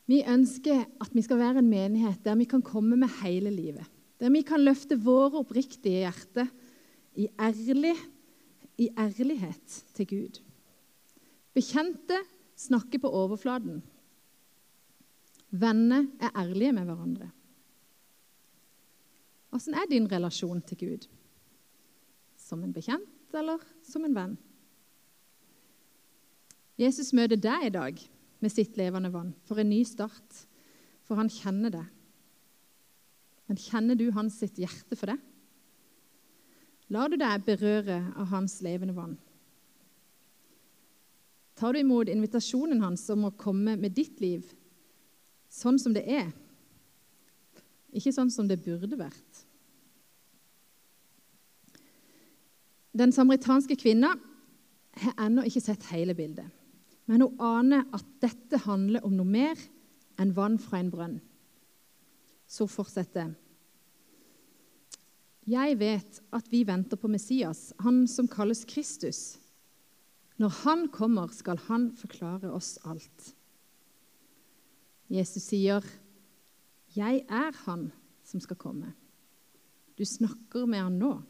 Vi 0.08 0.22
ønsker 0.28 0.86
at 1.00 1.12
vi 1.14 1.22
skal 1.24 1.40
være 1.40 1.60
en 1.62 1.70
menighet 1.70 2.24
der 2.24 2.38
vi 2.40 2.48
kan 2.48 2.64
komme 2.64 2.96
med 2.98 3.12
hele 3.20 3.52
livet. 3.52 3.84
Der 4.18 4.32
vi 4.32 4.42
kan 4.46 4.64
løfte 4.64 4.98
våre 4.98 5.42
oppriktige 5.42 6.02
hjerter 6.06 6.48
i 7.20 7.28
ærlig 7.40 7.94
i 8.80 8.88
ærlighet 8.98 9.78
til 9.94 10.08
Gud. 10.08 10.40
Bekjente 11.52 12.16
snakker 12.56 13.02
på 13.02 13.10
overflaten. 13.12 13.82
Venner 15.52 16.06
er 16.20 16.32
ærlige 16.40 16.72
med 16.72 16.88
hverandre. 16.88 17.28
Åssen 19.52 19.76
er 19.76 19.90
din 19.90 20.08
relasjon 20.08 20.62
til 20.64 20.78
Gud? 20.80 21.08
Som 22.52 22.66
en 22.66 22.74
bekjent 22.76 23.32
eller 23.32 23.62
som 23.80 24.04
en 24.04 24.12
venn? 24.12 24.32
Jesus 26.76 27.14
møter 27.16 27.40
deg 27.40 27.64
i 27.64 27.72
dag 27.72 28.00
med 28.44 28.52
sitt 28.52 28.76
levende 28.76 29.08
vann 29.14 29.30
for 29.48 29.62
en 29.62 29.70
ny 29.72 29.78
start, 29.88 30.42
for 31.08 31.16
han 31.16 31.30
kjenner 31.32 31.72
det. 31.72 31.84
Men 33.48 33.60
kjenner 33.60 33.96
du 33.96 34.10
hans 34.12 34.36
sitt 34.42 34.60
hjerte 34.60 34.98
for 35.00 35.08
det? 35.14 35.16
Lar 36.92 37.08
du 37.08 37.16
deg 37.16 37.46
berøre 37.46 38.02
av 38.20 38.28
hans 38.34 38.58
levende 38.60 38.98
vann? 38.98 39.16
Tar 41.56 41.72
du 41.72 41.80
imot 41.80 42.10
invitasjonen 42.12 42.84
hans 42.84 43.06
om 43.14 43.30
å 43.30 43.36
komme 43.38 43.78
med 43.80 43.96
ditt 43.96 44.20
liv 44.20 44.44
sånn 45.48 45.80
som 45.80 45.96
det 45.96 46.04
er, 46.04 46.28
ikke 47.96 48.12
sånn 48.12 48.32
som 48.32 48.44
det 48.48 48.60
burde 48.60 49.00
vært? 49.00 49.31
Den 52.92 53.12
samaritanske 53.12 53.76
kvinna 53.80 54.12
har 55.02 55.14
ennå 55.24 55.46
ikke 55.48 55.62
sett 55.64 55.86
hele 55.92 56.14
bildet, 56.14 56.48
men 57.08 57.24
hun 57.24 57.40
aner 57.40 57.86
at 57.96 58.04
dette 58.20 58.60
handler 58.66 59.04
om 59.06 59.14
noe 59.16 59.28
mer 59.28 59.60
enn 60.20 60.34
vann 60.36 60.58
fra 60.60 60.82
en 60.82 60.90
brønn. 60.92 61.16
Så 62.46 62.68
fortsetter 62.68 63.32
jeg 65.50 65.74
vet 65.80 66.20
at 66.30 66.46
vi 66.52 66.62
venter 66.62 66.98
på 67.00 67.10
Messias, 67.10 67.72
han 67.82 68.04
som 68.06 68.28
kalles 68.30 68.62
Kristus. 68.68 69.40
Når 70.38 70.54
han 70.62 70.84
kommer, 70.94 71.32
skal 71.34 71.58
han 71.66 71.90
forklare 71.98 72.52
oss 72.54 72.76
alt. 72.86 73.34
Jesus 75.10 75.42
sier, 75.42 75.82
'Jeg 76.94 77.24
er 77.28 77.52
han 77.66 77.92
som 78.24 78.40
skal 78.40 78.56
komme'. 78.56 78.92
Du 79.98 80.04
snakker 80.04 80.66
med 80.66 80.78
han 80.78 80.98
nå. 80.98 81.22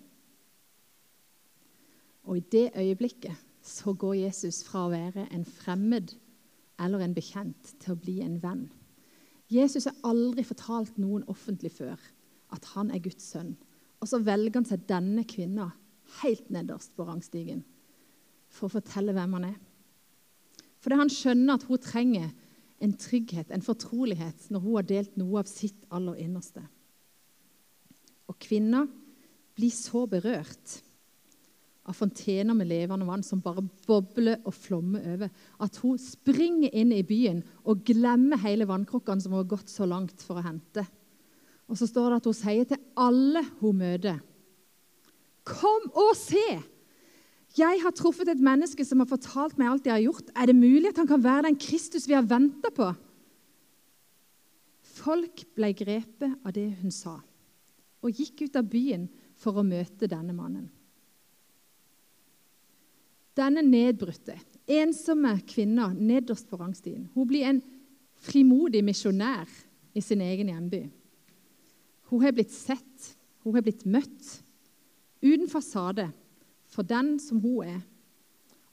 Og 2.32 2.38
i 2.38 2.44
det 2.52 2.70
øyeblikket 2.80 3.36
så 3.62 3.92
går 3.92 4.14
Jesus 4.24 4.62
fra 4.64 4.86
å 4.86 4.92
være 4.94 5.26
en 5.36 5.44
fremmed 5.44 6.14
eller 6.80 7.04
en 7.04 7.12
bekjent 7.12 7.74
til 7.82 7.92
å 7.92 8.00
bli 8.00 8.22
en 8.24 8.38
venn. 8.40 8.62
Jesus 9.52 9.84
har 9.84 9.98
aldri 10.08 10.40
fortalt 10.48 10.96
noen 10.96 11.26
offentlig 11.28 11.74
før 11.74 12.00
at 12.56 12.70
han 12.72 12.88
er 12.88 13.02
Guds 13.04 13.26
sønn. 13.34 13.52
Og 14.00 14.08
så 14.08 14.22
velger 14.24 14.62
han 14.62 14.68
seg 14.70 14.86
denne 14.88 15.26
kvinna 15.28 15.68
helt 16.22 16.48
nederst 16.54 16.94
på 16.96 17.04
rangstigen 17.04 17.60
for 18.48 18.70
å 18.70 18.78
fortelle 18.78 19.12
hvem 19.12 19.36
han 19.36 19.50
er. 19.50 19.58
Fordi 20.80 20.98
han 21.02 21.12
skjønner 21.12 21.60
at 21.60 21.66
hun 21.68 21.82
trenger 21.84 22.30
en 22.82 22.94
trygghet, 22.98 23.52
en 23.52 23.62
fortrolighet, 23.62 24.48
når 24.48 24.64
hun 24.64 24.78
har 24.78 24.88
delt 24.88 25.20
noe 25.20 25.44
av 25.44 25.52
sitt 25.52 25.84
aller 25.92 26.24
innerste. 26.24 26.64
Og 28.32 28.40
kvinna 28.40 28.86
blir 29.54 29.76
så 29.76 30.06
berørt. 30.10 30.80
Av 31.82 31.96
fontener 31.98 32.54
med 32.54 32.68
levende 32.70 33.06
vann 33.08 33.24
som 33.26 33.40
bare 33.42 33.64
bobler 33.88 34.38
og 34.46 34.54
flommer 34.54 35.02
over. 35.14 35.30
At 35.62 35.78
hun 35.82 35.98
springer 35.98 36.70
inn 36.70 36.92
i 36.94 37.02
byen 37.06 37.42
og 37.66 37.82
glemmer 37.88 38.40
hele 38.44 38.68
vannkrukkene 38.70 39.22
som 39.22 39.34
hun 39.34 39.42
har 39.42 39.50
gått 39.50 39.72
så 39.72 39.88
langt 39.88 40.22
for 40.22 40.38
å 40.38 40.44
hente. 40.46 40.84
Og 41.66 41.78
så 41.78 41.88
står 41.88 42.10
det 42.10 42.20
at 42.20 42.28
hun 42.28 42.38
sier 42.38 42.68
til 42.68 42.84
alle 43.00 43.44
hun 43.62 43.80
møter 43.82 44.20
Kom 45.42 45.88
og 45.98 46.12
se! 46.14 46.60
Jeg 47.58 47.80
har 47.82 47.92
truffet 47.92 48.30
et 48.32 48.40
menneske 48.40 48.84
som 48.86 49.02
har 49.02 49.10
fortalt 49.10 49.58
meg 49.60 49.68
alt 49.68 49.88
jeg 49.88 49.92
har 49.92 50.04
gjort. 50.06 50.30
Er 50.38 50.48
det 50.48 50.56
mulig 50.56 50.92
at 50.92 51.00
han 51.02 51.08
kan 51.10 51.20
være 51.20 51.48
den 51.50 51.58
Kristus 51.60 52.06
vi 52.08 52.14
har 52.16 52.24
venta 52.24 52.70
på? 52.72 52.86
Folk 55.02 55.42
ble 55.56 55.72
grepet 55.76 56.38
av 56.46 56.54
det 56.56 56.68
hun 56.78 56.94
sa, 56.94 57.18
og 58.00 58.22
gikk 58.22 58.46
ut 58.46 58.56
av 58.56 58.70
byen 58.70 59.04
for 59.40 59.58
å 59.58 59.66
møte 59.66 60.08
denne 60.08 60.32
mannen. 60.36 60.70
Denne 63.36 63.62
nedbrutte, 63.64 64.36
ensomme 64.68 65.34
kvinna 65.48 65.88
nederst 65.96 66.48
på 66.50 66.58
rangstien 66.60 67.08
hun 67.14 67.28
blir 67.28 67.48
en 67.48 67.62
frimodig 68.22 68.82
misjonær 68.84 69.48
i 69.96 70.02
sin 70.04 70.20
egen 70.22 70.50
hjemby. 70.52 70.82
Hun 72.12 72.22
har 72.22 72.34
blitt 72.36 72.52
sett, 72.52 73.12
hun 73.42 73.56
har 73.56 73.64
blitt 73.64 73.86
møtt, 73.88 74.42
uten 75.22 75.48
fasade, 75.50 76.10
for 76.72 76.86
den 76.86 77.16
som 77.20 77.40
hun 77.42 77.64
er, 77.68 77.80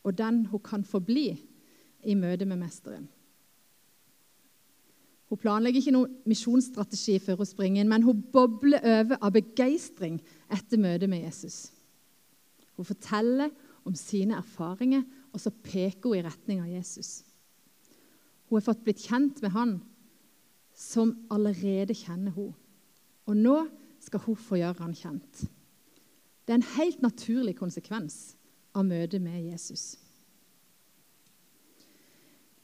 og 0.03 0.17
den 0.17 0.45
hun 0.51 0.61
kan 0.63 0.83
forbli 0.87 1.31
i 2.07 2.15
møte 2.15 2.45
med 2.47 2.61
Mesteren. 2.61 3.07
Hun 5.29 5.37
planlegger 5.37 5.81
ikke 5.81 5.93
noen 5.93 6.13
misjonsstrategi 6.29 7.19
før 7.21 7.41
hun 7.41 7.49
springer 7.49 7.83
inn, 7.83 7.91
men 7.91 8.05
hun 8.05 8.23
bobler 8.33 8.81
over 8.81 9.19
av 9.21 9.35
begeistring 9.35 10.17
etter 10.49 10.81
møtet 10.81 11.11
med 11.11 11.21
Jesus. 11.27 11.67
Hun 12.79 12.87
forteller 12.87 13.51
om 13.89 13.97
sine 13.97 14.37
erfaringer, 14.37 15.03
og 15.33 15.41
så 15.41 15.51
peker 15.51 16.09
hun 16.09 16.19
i 16.19 16.25
retning 16.25 16.61
av 16.63 16.71
Jesus. 16.71 17.23
Hun 18.49 18.57
har 18.57 18.65
fått 18.65 18.83
blitt 18.85 19.03
kjent 19.05 19.41
med 19.43 19.53
han 19.53 19.77
som 20.77 21.13
allerede 21.33 21.93
kjenner 21.97 22.33
hun. 22.33 22.53
Og 23.29 23.37
nå 23.37 23.57
skal 24.01 24.23
hun 24.25 24.37
få 24.39 24.61
gjøre 24.61 24.81
han 24.81 24.95
kjent. 24.97 25.43
Det 26.45 26.55
er 26.55 26.61
en 26.61 26.71
helt 26.79 27.01
naturlig 27.05 27.53
konsekvens 27.59 28.33
av 28.73 28.87
møtet 28.87 29.21
med 29.21 29.51
Jesus. 29.51 29.99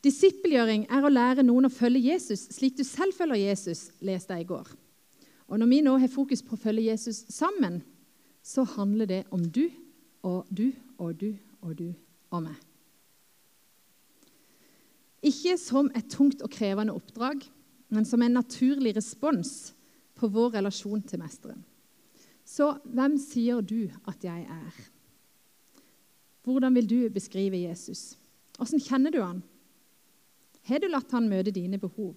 Disippelgjøring 0.05 0.85
er 0.93 1.05
å 1.05 1.11
lære 1.11 1.45
noen 1.45 1.67
å 1.67 1.73
følge 1.73 2.11
Jesus 2.11 2.47
slik 2.53 2.77
du 2.77 2.83
selv 2.85 3.13
følger 3.17 3.41
Jesus, 3.41 3.89
leste 4.05 4.37
jeg 4.37 4.45
i 4.45 4.49
går. 4.49 4.67
Og 5.49 5.59
Når 5.61 5.69
vi 5.69 5.81
nå 5.85 5.97
har 6.01 6.09
fokus 6.09 6.41
på 6.45 6.55
å 6.57 6.61
følge 6.61 6.89
Jesus 6.89 7.23
sammen, 7.29 7.81
så 8.41 8.65
handler 8.75 9.09
det 9.09 9.21
om 9.33 9.41
du 9.41 9.67
og 10.25 10.49
du 10.49 10.71
og 10.97 11.17
du 11.19 11.31
og 11.61 11.75
du 11.79 11.89
og 12.31 12.45
meg. 12.45 12.57
Ikke 15.25 15.55
som 15.57 15.89
et 15.97 16.09
tungt 16.11 16.43
og 16.45 16.51
krevende 16.53 16.93
oppdrag, 16.93 17.41
men 17.89 18.05
som 18.05 18.21
en 18.21 18.37
naturlig 18.37 18.93
respons 18.97 19.73
på 20.15 20.29
vår 20.31 20.59
relasjon 20.59 21.01
til 21.05 21.21
Mesteren. 21.21 21.63
Så 22.45 22.75
hvem 22.85 23.17
sier 23.17 23.63
du 23.65 23.87
at 24.05 24.21
jeg 24.23 24.45
er? 24.45 24.83
Hvordan 26.45 26.75
vil 26.77 26.87
du 26.87 26.99
beskrive 27.09 27.57
Jesus? 27.57 28.13
Hvordan 28.57 28.83
kjenner 28.85 29.13
du 29.13 29.23
han? 29.23 29.41
Har 30.69 30.81
du 30.81 30.87
latt 30.89 31.13
han 31.13 31.29
møte 31.29 31.53
dine 31.53 31.79
behov? 31.81 32.13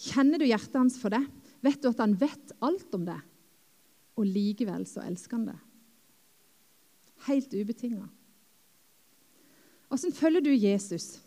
Kjenner 0.00 0.38
du 0.38 0.46
hjertet 0.46 0.78
hans 0.78 0.98
for 1.02 1.12
det? 1.12 1.22
Vet 1.60 1.82
du 1.82 1.90
at 1.90 2.00
han 2.02 2.14
vet 2.18 2.54
alt 2.62 2.94
om 2.96 3.04
det? 3.08 3.18
Og 4.18 4.26
likevel 4.26 4.86
så 4.88 5.02
elsker 5.02 5.38
han 5.38 5.50
det. 5.50 5.58
Helt 7.26 7.54
ubetinga. 7.54 8.06
Åssen 9.90 10.14
følger 10.14 10.44
du 10.44 10.52
Jesus? 10.54 11.18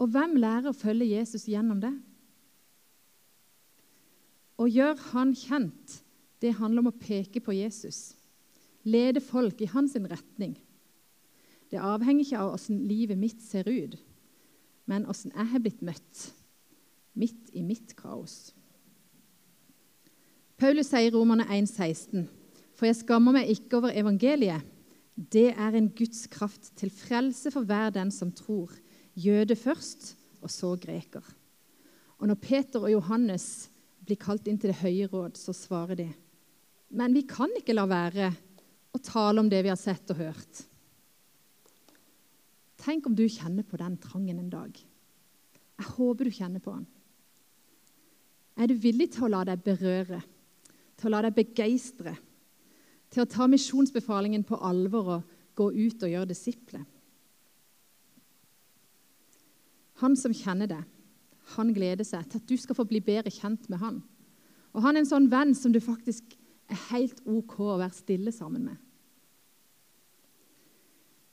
Og 0.00 0.08
hvem 0.08 0.38
lærer 0.40 0.70
å 0.70 0.76
følge 0.76 1.10
Jesus 1.12 1.44
gjennom 1.50 1.82
det? 1.82 1.92
Å 4.60 4.66
gjøre 4.68 5.10
han 5.12 5.34
kjent, 5.36 6.00
det 6.40 6.56
handler 6.56 6.84
om 6.84 6.90
å 6.90 7.00
peke 7.00 7.40
på 7.44 7.54
Jesus. 7.56 8.14
Lede 8.84 9.20
folk 9.20 9.60
i 9.60 9.68
hans 9.68 9.94
retning. 9.96 10.56
Det 11.70 11.80
avhenger 11.80 12.24
ikke 12.24 12.40
av 12.40 12.54
åssen 12.56 12.80
livet 12.88 13.20
mitt 13.20 13.42
ser 13.44 13.68
ut, 13.68 13.96
men 14.88 15.06
åssen 15.06 15.32
jeg 15.36 15.52
har 15.52 15.62
blitt 15.62 15.84
møtt 15.84 16.30
midt 17.20 17.50
i 17.52 17.62
mitt 17.62 17.94
kaos. 17.98 18.50
Paulus 20.60 20.90
sier 20.92 21.08
i 21.08 21.14
Romerne 21.14 21.46
1,16.: 21.48 22.26
For 22.76 22.88
jeg 22.88 23.00
skammer 23.00 23.34
meg 23.36 23.50
ikke 23.52 23.80
over 23.80 23.96
evangeliet. 23.96 24.64
Det 25.20 25.50
er 25.52 25.76
en 25.76 25.90
Guds 25.92 26.24
kraft 26.32 26.72
til 26.80 26.92
frelse 26.94 27.52
for 27.52 27.68
hver 27.68 27.92
den 27.92 28.10
som 28.14 28.32
tror. 28.32 28.72
Jøde 29.14 29.56
først, 29.56 30.14
og 30.40 30.50
så 30.50 30.72
greker. 30.80 31.24
Og 32.18 32.28
når 32.30 32.40
Peter 32.40 32.80
og 32.80 32.92
Johannes 32.92 33.68
blir 34.06 34.16
kalt 34.16 34.48
inn 34.48 34.56
til 34.58 34.72
Det 34.72 34.80
høye 34.80 35.08
råd, 35.12 35.36
så 35.36 35.52
svarer 35.52 35.98
de 36.00 36.08
men 36.90 37.14
vi 37.14 37.22
kan 37.28 37.52
ikke 37.58 37.74
la 37.76 37.86
være 37.88 38.30
å 38.90 38.98
tale 39.04 39.42
om 39.42 39.48
det 39.50 39.62
vi 39.62 39.70
har 39.70 39.78
sett 39.78 40.10
og 40.10 40.18
hørt. 40.18 40.64
Tenk 42.80 43.06
om 43.06 43.14
du 43.14 43.26
kjenner 43.30 43.66
på 43.66 43.78
den 43.78 43.98
trangen 44.02 44.40
en 44.40 44.50
dag. 44.50 44.72
Jeg 44.74 45.92
håper 45.94 46.26
du 46.26 46.34
kjenner 46.34 46.62
på 46.64 46.74
den. 46.74 46.88
Er 48.58 48.68
du 48.68 48.74
villig 48.82 49.12
til 49.14 49.28
å 49.28 49.30
la 49.30 49.44
deg 49.46 49.62
berøre, 49.64 50.18
til 50.98 51.08
å 51.08 51.14
la 51.14 51.22
deg 51.28 51.36
begeistre, 51.36 52.16
til 53.10 53.24
å 53.24 53.30
ta 53.30 53.46
misjonsbefalingen 53.50 54.44
på 54.46 54.58
alvor 54.62 55.14
og 55.16 55.36
gå 55.58 55.70
ut 55.74 56.06
og 56.06 56.12
gjøre 56.12 56.30
disipler? 56.30 56.86
Han 60.00 60.16
som 60.16 60.32
kjenner 60.32 60.70
deg, 60.70 60.84
han 61.56 61.72
gleder 61.76 62.06
seg 62.06 62.28
til 62.30 62.40
at 62.40 62.48
du 62.48 62.56
skal 62.60 62.78
få 62.78 62.86
bli 62.88 63.02
bedre 63.04 63.32
kjent 63.34 63.66
med 63.72 63.82
han. 63.82 63.98
Og 64.72 64.84
han 64.84 64.96
er 64.96 65.02
en 65.02 65.10
sånn 65.10 65.28
venn 65.32 65.52
som 65.58 65.74
du 65.74 65.80
faktisk 65.82 66.36
er 66.70 66.78
helt 66.92 67.18
OK 67.28 67.58
å 67.66 67.80
være 67.80 67.96
stille 67.96 68.32
sammen 68.32 68.68
med. 68.70 68.78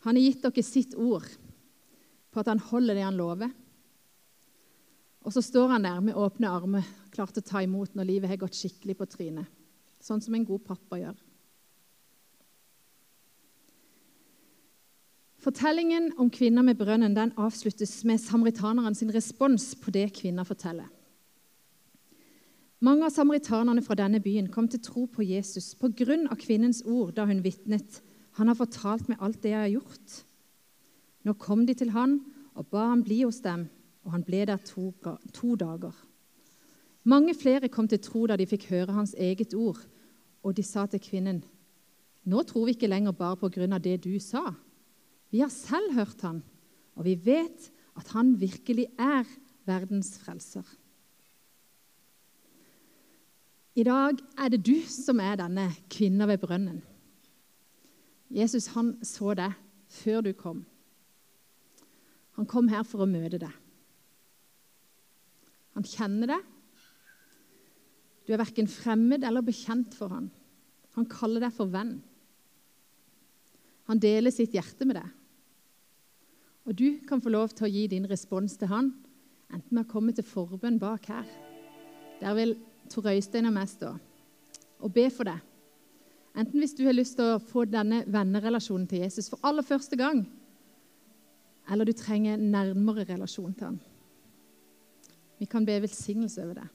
Han 0.07 0.17
har 0.17 0.23
gitt 0.23 0.43
dere 0.43 0.63
sitt 0.65 0.95
ord 0.97 1.27
på 2.31 2.41
at 2.41 2.49
han 2.51 2.61
holder 2.69 2.97
det 2.97 3.05
han 3.05 3.17
lover. 3.17 3.53
Og 5.27 5.33
så 5.35 5.43
står 5.43 5.73
han 5.75 5.85
der 5.87 6.01
med 6.03 6.17
åpne 6.17 6.49
armer, 6.49 6.85
klar 7.11 7.31
til 7.33 7.43
å 7.43 7.49
ta 7.49 7.61
imot 7.63 7.97
når 7.97 8.07
livet 8.07 8.31
har 8.31 8.39
gått 8.41 8.55
skikkelig 8.55 8.95
på 8.97 9.07
trynet. 9.11 9.49
Sånn 9.99 10.21
som 10.23 10.35
en 10.37 10.45
god 10.47 10.63
pappa 10.63 10.99
gjør. 11.01 11.17
Fortellingen 15.47 16.09
om 16.19 16.27
kvinner 16.27 16.59
med 16.59 16.75
brønnen 16.75 17.13
den 17.15 17.29
avsluttes 17.39 18.01
med 18.03 18.19
samaritaneren 18.19 18.95
sin 18.99 19.13
respons 19.15 19.69
på 19.79 19.93
det 19.95 20.09
kvinner 20.17 20.43
forteller. 20.43 20.89
Mange 22.83 23.07
av 23.07 23.13
samaritanerne 23.15 23.79
fra 23.85 23.95
denne 23.95 24.19
byen 24.19 24.49
kom 24.51 24.67
til 24.67 24.83
tro 24.83 25.05
på 25.07 25.23
Jesus 25.23 25.69
pga. 25.79 26.35
kvinnens 26.35 26.83
ord 26.83 27.13
da 27.15 27.23
hun 27.25 27.39
vitnet. 27.45 28.01
Han 28.35 28.51
har 28.51 28.59
fortalt 28.59 29.07
meg 29.07 29.23
alt 29.23 29.41
det 29.41 29.55
jeg 29.55 29.59
har 29.61 29.71
gjort. 29.77 30.17
Nå 31.23 31.33
kom 31.39 31.65
de 31.65 31.73
til 31.73 31.95
han 31.95 32.19
og 32.53 32.67
ba 32.67 32.89
han 32.89 33.03
bli 33.03 33.23
hos 33.23 33.39
dem, 33.39 33.69
og 34.03 34.11
han 34.11 34.27
ble 34.27 34.45
der 34.45 34.57
to, 34.57 34.91
to 35.31 35.55
dager. 35.55 35.95
Mange 37.03 37.33
flere 37.33 37.69
kom 37.69 37.87
til 37.87 38.03
tro 38.03 38.27
da 38.27 38.35
de 38.35 38.45
fikk 38.45 38.67
høre 38.67 38.91
hans 38.91 39.15
eget 39.15 39.53
ord, 39.53 39.79
og 40.43 40.57
de 40.57 40.63
sa 40.63 40.85
til 40.85 40.99
kvinnen, 40.99 41.43
nå 42.25 42.43
tror 42.43 42.65
vi 42.65 42.75
ikke 42.75 42.91
lenger 42.91 43.15
bare 43.15 43.39
på 43.39 43.47
grunn 43.47 43.71
av 43.71 43.79
det 43.79 44.03
du 44.03 44.19
sa. 44.19 44.51
Vi 45.33 45.41
har 45.43 45.51
selv 45.53 45.93
hørt 45.97 46.21
han, 46.23 46.41
og 46.95 47.05
vi 47.07 47.15
vet 47.19 47.69
at 47.97 48.11
han 48.15 48.35
virkelig 48.39 48.87
er 48.99 49.27
verdens 49.67 50.15
frelser. 50.21 50.65
I 53.77 53.83
dag 53.85 54.17
er 54.41 54.49
det 54.49 54.63
du 54.65 54.79
som 54.89 55.19
er 55.21 55.37
denne 55.37 55.67
kvinna 55.93 56.25
ved 56.29 56.39
brønnen. 56.41 56.79
Jesus 58.33 58.71
han 58.73 58.95
så 59.05 59.35
deg 59.37 59.53
før 59.99 60.23
du 60.25 60.31
kom. 60.37 60.63
Han 62.37 62.49
kom 62.49 62.69
her 62.71 62.83
for 62.85 63.03
å 63.03 63.09
møte 63.09 63.39
deg. 63.41 63.53
Han 65.77 65.85
kjenner 65.85 66.33
deg. 66.33 66.47
Du 68.25 68.33
er 68.33 68.41
verken 68.41 68.67
fremmed 68.69 69.23
eller 69.23 69.45
bekjent 69.45 69.93
for 69.95 70.11
han. 70.11 70.31
Han 70.97 71.05
kaller 71.09 71.45
deg 71.45 71.53
for 71.53 71.69
venn. 71.71 71.99
Han 73.87 74.01
deler 74.01 74.33
sitt 74.33 74.57
hjerte 74.57 74.87
med 74.89 74.97
deg. 74.99 75.13
Og 76.67 76.75
du 76.75 76.99
kan 77.07 77.21
få 77.23 77.31
lov 77.31 77.53
til 77.55 77.67
å 77.67 77.71
gi 77.71 77.85
din 77.87 78.07
respons 78.11 78.57
til 78.59 78.67
han, 78.67 78.91
enten 79.53 79.71
med 79.71 79.85
å 79.85 79.91
komme 79.91 80.11
til 80.15 80.27
forbønn 80.27 80.79
bak 80.81 81.07
her. 81.07 81.27
Der 82.19 82.35
vil 82.35 82.57
Tor 82.91 83.07
Øystein 83.07 83.47
og 83.47 83.55
meg 83.55 83.69
stå 83.71 83.93
og 84.83 84.91
be 84.93 85.07
for 85.09 85.27
deg. 85.27 85.39
Enten 86.37 86.61
hvis 86.61 86.75
du 86.77 86.83
har 86.85 86.93
lyst 86.93 87.15
til 87.17 87.33
å 87.33 87.41
få 87.41 87.63
denne 87.65 88.03
vennerelasjonen 88.05 88.85
til 88.89 89.05
Jesus 89.05 89.29
for 89.31 89.41
aller 89.47 89.65
første 89.65 89.97
gang, 89.97 90.25
eller 91.71 91.87
du 91.87 91.95
trenger 91.97 92.35
en 92.35 92.51
nærmere 92.51 93.07
relasjon 93.07 93.55
til 93.55 93.71
han. 93.71 93.79
Vi 95.39 95.47
kan 95.49 95.65
be 95.65 95.79
velsignelse 95.81 96.43
over 96.43 96.61
det. 96.61 96.67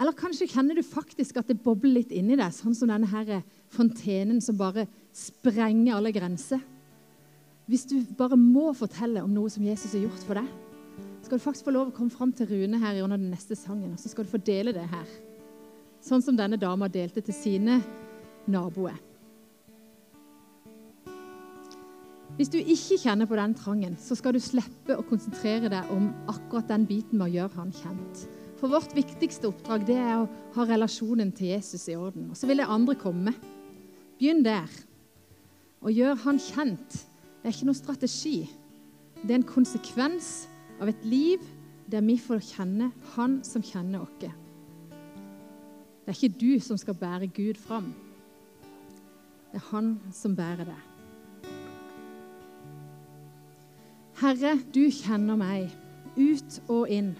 Eller 0.00 0.16
kanskje 0.16 0.48
kjenner 0.48 0.76
du 0.76 0.82
faktisk 0.82 1.38
at 1.38 1.48
det 1.50 1.60
bobler 1.62 1.98
litt 2.00 2.12
inni 2.16 2.36
deg, 2.36 2.52
sånn 2.54 2.74
som 2.76 2.90
denne 2.90 3.08
her 3.12 3.42
fontenen 3.72 4.40
som 4.44 4.58
bare 4.58 4.86
sprenger 5.14 5.98
alle 5.98 6.12
grenser. 6.14 6.62
Hvis 7.70 7.84
du 7.86 8.00
bare 8.18 8.36
må 8.38 8.72
fortelle 8.74 9.22
om 9.22 9.30
noe 9.32 9.50
som 9.52 9.64
Jesus 9.64 9.94
har 9.94 10.06
gjort 10.06 10.24
for 10.26 10.40
deg, 10.40 10.48
skal 11.22 11.38
du 11.38 11.44
faktisk 11.44 11.68
få 11.68 11.74
lov 11.76 11.92
å 11.92 11.94
komme 11.94 12.10
fram 12.10 12.32
til 12.34 12.48
Rune 12.50 12.80
her 12.82 12.98
under 13.04 13.20
den 13.20 13.30
neste 13.30 13.56
sangen, 13.56 13.94
og 13.94 14.02
så 14.02 14.10
skal 14.10 14.26
du 14.26 14.32
få 14.32 14.42
dele 14.42 14.74
det 14.74 14.88
her. 14.90 15.08
Sånn 16.02 16.24
som 16.24 16.36
denne 16.36 16.58
dama 16.58 16.88
delte 16.90 17.22
til 17.22 17.36
sine 17.36 17.78
naboer. 18.50 18.98
Hvis 22.32 22.50
du 22.50 22.56
ikke 22.58 22.96
kjenner 22.98 23.28
på 23.28 23.36
den 23.38 23.54
trangen, 23.54 23.94
så 24.00 24.16
skal 24.18 24.34
du 24.34 24.40
slippe 24.42 24.96
å 24.96 25.04
konsentrere 25.06 25.70
deg 25.70 25.90
om 25.94 26.08
akkurat 26.32 26.70
den 26.72 26.88
biten 26.88 27.20
med 27.20 27.28
å 27.28 27.34
gjøre 27.36 27.60
han 27.60 27.74
kjent. 27.76 28.24
For 28.58 28.72
vårt 28.72 28.94
viktigste 28.96 29.50
oppdrag 29.50 29.84
det 29.86 29.98
er 30.00 30.22
å 30.22 30.28
ha 30.56 30.66
relasjonen 30.66 31.30
til 31.36 31.52
Jesus 31.52 31.84
i 31.92 31.96
orden. 31.98 32.30
Og 32.32 32.38
så 32.38 32.48
vil 32.48 32.62
det 32.62 32.68
andre 32.72 32.96
komme. 32.98 33.34
Begynn 34.18 34.42
der. 34.46 34.70
Og 35.84 35.92
gjør 35.92 36.18
han 36.24 36.40
kjent 36.40 37.02
det 37.42 37.48
er 37.48 37.56
ikke 37.56 37.66
noen 37.66 37.74
strategi. 37.74 38.36
Det 39.18 39.32
er 39.32 39.40
en 39.40 39.48
konsekvens 39.48 40.28
av 40.78 40.90
et 40.92 41.02
liv 41.02 41.42
der 41.90 42.04
vi 42.06 42.14
får 42.22 42.38
kjenne 42.46 42.92
han 43.16 43.40
som 43.42 43.64
kjenner 43.66 44.04
oss. 44.04 44.14
Det 44.22 46.10
er 46.10 46.14
ikke 46.14 46.38
du 46.38 46.62
som 46.62 46.78
skal 46.78 46.94
bære 46.98 47.26
Gud 47.34 47.58
fram. 47.58 47.90
Det 49.50 49.58
er 49.58 49.66
han 49.72 49.96
som 50.14 50.38
bærer 50.38 50.70
det. 50.70 50.78
Herre, 54.22 54.54
du 54.70 54.86
kjenner 54.86 55.38
meg 55.38 55.74
ut 56.14 56.58
og 56.70 56.90
inn. 56.94 57.12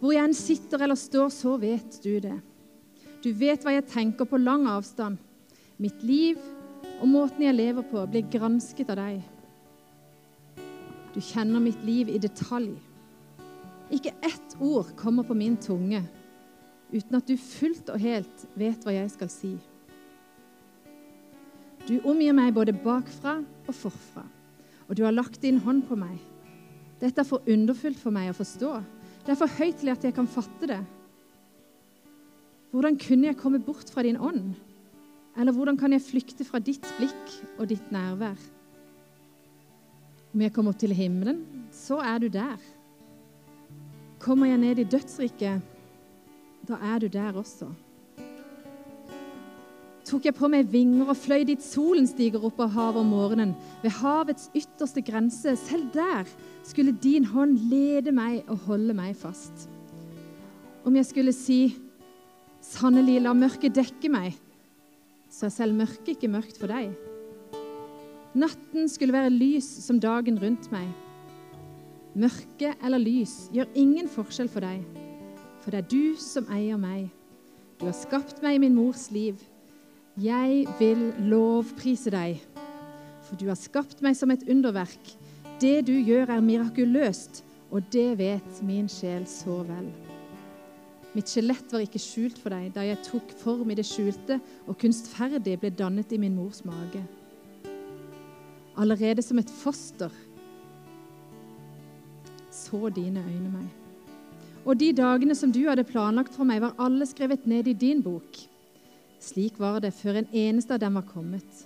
Hvor 0.00 0.12
jeg 0.12 0.28
enn 0.28 0.36
sitter 0.36 0.84
eller 0.84 1.00
står, 1.00 1.32
så 1.32 1.56
vet 1.60 1.96
du 2.04 2.12
det. 2.20 2.36
Du 3.24 3.32
vet 3.36 3.64
hva 3.64 3.72
jeg 3.72 3.88
tenker 3.88 4.28
på 4.28 4.40
lang 4.40 4.68
avstand. 4.68 5.16
Mitt 5.80 6.04
liv 6.04 6.40
og 7.00 7.08
måten 7.08 7.44
jeg 7.44 7.56
lever 7.56 7.86
på, 7.90 8.02
blir 8.10 8.28
gransket 8.32 8.92
av 8.92 9.00
deg. 9.00 9.20
Du 11.14 11.20
kjenner 11.24 11.62
mitt 11.62 11.80
liv 11.84 12.10
i 12.12 12.20
detalj. 12.22 12.74
Ikke 13.90 14.14
ett 14.22 14.56
ord 14.62 14.92
kommer 14.98 15.26
på 15.26 15.34
min 15.34 15.56
tunge 15.58 16.04
uten 16.90 17.16
at 17.16 17.26
du 17.26 17.36
fullt 17.38 17.90
og 17.92 18.02
helt 18.02 18.44
vet 18.58 18.82
hva 18.82 18.94
jeg 18.94 19.10
skal 19.12 19.30
si. 19.30 19.54
Du 21.86 21.96
omgir 22.06 22.34
meg 22.36 22.54
både 22.54 22.74
bakfra 22.76 23.38
og 23.40 23.74
forfra 23.74 24.26
og 24.90 24.98
du 24.98 25.04
har 25.06 25.14
lagt 25.14 25.38
din 25.44 25.60
hånd 25.62 25.84
på 25.86 25.94
meg. 25.94 26.16
Dette 26.98 27.22
er 27.22 27.28
for 27.28 27.46
underfullt 27.48 27.98
for 28.00 28.12
meg 28.12 28.32
å 28.32 28.36
forstå. 28.36 28.72
Det 29.22 29.32
er 29.32 29.38
for 29.38 29.58
høyt 29.60 29.78
til 29.78 29.92
at 29.92 30.02
jeg 30.04 30.16
kan 30.16 30.28
fatte 30.28 30.66
det. 30.66 30.80
Hvordan 32.74 32.98
kunne 32.98 33.30
jeg 33.30 33.38
komme 33.38 33.62
bort 33.62 33.86
fra 33.90 34.02
din 34.02 34.18
ånd? 34.18 34.50
Eller 35.40 35.56
hvordan 35.56 35.78
kan 35.80 35.92
jeg 35.96 36.04
flykte 36.04 36.44
fra 36.44 36.60
ditt 36.60 36.84
blikk 36.98 37.36
og 37.56 37.68
ditt 37.70 37.92
nærvær? 37.92 38.38
Om 40.30 40.44
jeg 40.44 40.52
kommer 40.54 40.74
opp 40.74 40.80
til 40.82 40.94
himmelen, 40.94 41.42
så 41.72 41.98
er 42.04 42.20
du 42.20 42.28
der. 42.28 42.58
Kommer 44.20 44.52
jeg 44.52 44.60
ned 44.60 44.78
i 44.78 44.84
dødsriket, 44.84 45.62
da 46.68 46.76
er 46.92 47.00
du 47.00 47.08
der 47.08 47.40
også 47.40 47.70
tok 50.10 50.26
jeg 50.26 50.34
på 50.34 50.48
meg 50.50 50.70
vinger 50.72 51.10
og 51.12 51.18
fløy 51.18 51.44
dit 51.46 51.62
solen 51.62 52.08
stiger 52.08 52.42
opp 52.46 52.58
av 52.64 52.72
havet 52.74 53.02
om 53.04 53.12
morgenen, 53.14 53.52
ved 53.82 53.94
havets 54.00 54.48
ytterste 54.58 55.02
grense. 55.06 55.54
Selv 55.60 55.90
der 55.94 56.28
skulle 56.66 56.96
din 57.02 57.28
hånd 57.30 57.58
lede 57.70 58.14
meg 58.14 58.42
og 58.50 58.64
holde 58.66 58.96
meg 58.96 59.14
fast. 59.18 59.68
Om 60.86 60.96
jeg 60.98 61.06
skulle 61.06 61.34
si, 61.36 61.60
sannelig, 62.64 63.20
la 63.22 63.34
mørket 63.36 63.76
dekke 63.76 64.10
meg, 64.10 64.34
så 65.40 65.48
er 65.48 65.54
selv 65.54 65.76
mørket 65.78 66.18
ikke 66.18 66.28
mørkt 66.28 66.58
for 66.60 66.68
deg. 66.68 66.90
Natten 68.36 68.90
skulle 68.92 69.16
være 69.16 69.32
lys 69.32 69.66
som 69.86 69.96
dagen 70.02 70.36
rundt 70.38 70.68
meg. 70.72 70.90
Mørke 72.12 72.74
eller 72.84 73.00
lys 73.00 73.48
gjør 73.54 73.70
ingen 73.78 74.10
forskjell 74.10 74.50
for 74.52 74.66
deg, 74.66 74.84
for 75.62 75.72
det 75.72 75.80
er 75.80 75.88
du 75.88 76.20
som 76.20 76.48
eier 76.52 76.76
meg. 76.80 77.08
Du 77.80 77.86
har 77.88 77.96
skapt 77.96 78.42
meg 78.44 78.58
i 78.58 78.62
min 78.66 78.76
mors 78.76 79.06
liv. 79.14 79.40
Jeg 80.20 80.66
vil 80.76 81.08
lovprise 81.30 82.12
deg, 82.12 82.36
for 83.24 83.40
du 83.40 83.48
har 83.48 83.56
skapt 83.56 84.04
meg 84.04 84.18
som 84.18 84.34
et 84.34 84.44
underverk. 84.50 85.14
Det 85.62 85.78
du 85.88 85.94
gjør, 85.96 86.34
er 86.36 86.44
mirakuløst, 86.44 87.44
og 87.72 87.88
det 87.94 88.10
vet 88.20 88.64
min 88.66 88.90
sjel 88.92 89.24
så 89.30 89.62
vel. 89.64 89.88
Mitt 91.14 91.30
skjelett 91.30 91.72
var 91.72 91.82
ikke 91.82 92.00
skjult 92.02 92.38
for 92.38 92.54
deg 92.54 92.70
da 92.74 92.84
jeg 92.86 93.02
tok 93.02 93.32
form 93.40 93.72
i 93.72 93.76
det 93.78 93.86
skjulte 93.88 94.38
og 94.66 94.78
kunstferdig 94.78 95.56
ble 95.58 95.72
dannet 95.74 96.12
i 96.14 96.20
min 96.22 96.36
mors 96.38 96.62
mage. 96.66 97.02
Allerede 98.78 99.22
som 99.26 99.40
et 99.42 99.50
foster 99.50 100.12
så 102.54 102.90
dine 102.94 103.22
øyne 103.26 103.50
meg. 103.50 103.68
Og 104.64 104.76
de 104.78 104.92
dagene 104.92 105.34
som 105.34 105.52
du 105.52 105.62
hadde 105.68 105.86
planlagt 105.88 106.34
for 106.36 106.44
meg, 106.44 106.60
var 106.60 106.76
alle 106.78 107.06
skrevet 107.08 107.46
ned 107.48 107.68
i 107.70 107.74
din 107.74 108.02
bok. 108.04 108.38
Slik 109.20 109.58
var 109.58 109.80
det 109.80 109.94
før 109.96 110.20
en 110.20 110.32
eneste 110.32 110.74
av 110.76 110.82
dem 110.82 110.98
var 110.98 111.06
kommet. 111.08 111.64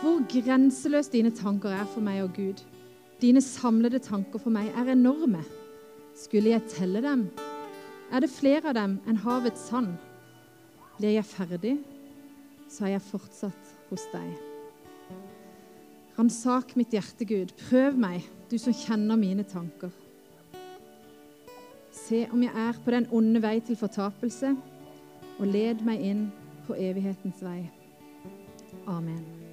Hvor 0.00 0.22
grenseløst 0.30 1.12
dine 1.12 1.32
tanker 1.34 1.74
er 1.74 1.86
for 1.90 2.04
meg, 2.04 2.22
og 2.24 2.34
Gud. 2.36 2.62
Dine 3.20 3.42
samlede 3.44 3.98
tanker 3.98 4.40
for 4.40 4.54
meg 4.54 4.70
er 4.78 4.94
enorme. 4.94 5.42
Skulle 6.16 6.54
jeg 6.54 6.68
telle 6.70 7.02
dem? 7.04 7.26
Er 8.10 8.24
det 8.24 8.32
flere 8.32 8.72
av 8.72 8.74
dem 8.74 8.98
enn 9.06 9.20
havets 9.22 9.68
sand? 9.70 9.94
Blir 10.98 11.14
jeg 11.14 11.28
ferdig, 11.30 11.76
så 12.70 12.88
er 12.88 12.96
jeg 12.96 13.06
fortsatt 13.06 13.74
hos 13.90 14.06
deg. 14.12 14.30
Ransak 16.18 16.74
mitt 16.76 16.92
hjerte, 16.92 17.24
Gud. 17.24 17.54
Prøv 17.68 17.96
meg, 17.96 18.26
du 18.50 18.58
som 18.60 18.74
kjenner 18.76 19.16
mine 19.16 19.46
tanker. 19.48 19.92
Se 21.94 22.26
om 22.34 22.42
jeg 22.42 22.52
er 22.52 22.80
på 22.84 22.92
den 22.92 23.06
onde 23.14 23.40
vei 23.42 23.56
til 23.64 23.78
fortapelse, 23.78 24.52
og 25.38 25.46
led 25.48 25.80
meg 25.86 26.02
inn 26.04 26.26
på 26.66 26.76
evighetens 26.76 27.40
vei. 27.46 27.62
Amen. 28.90 29.49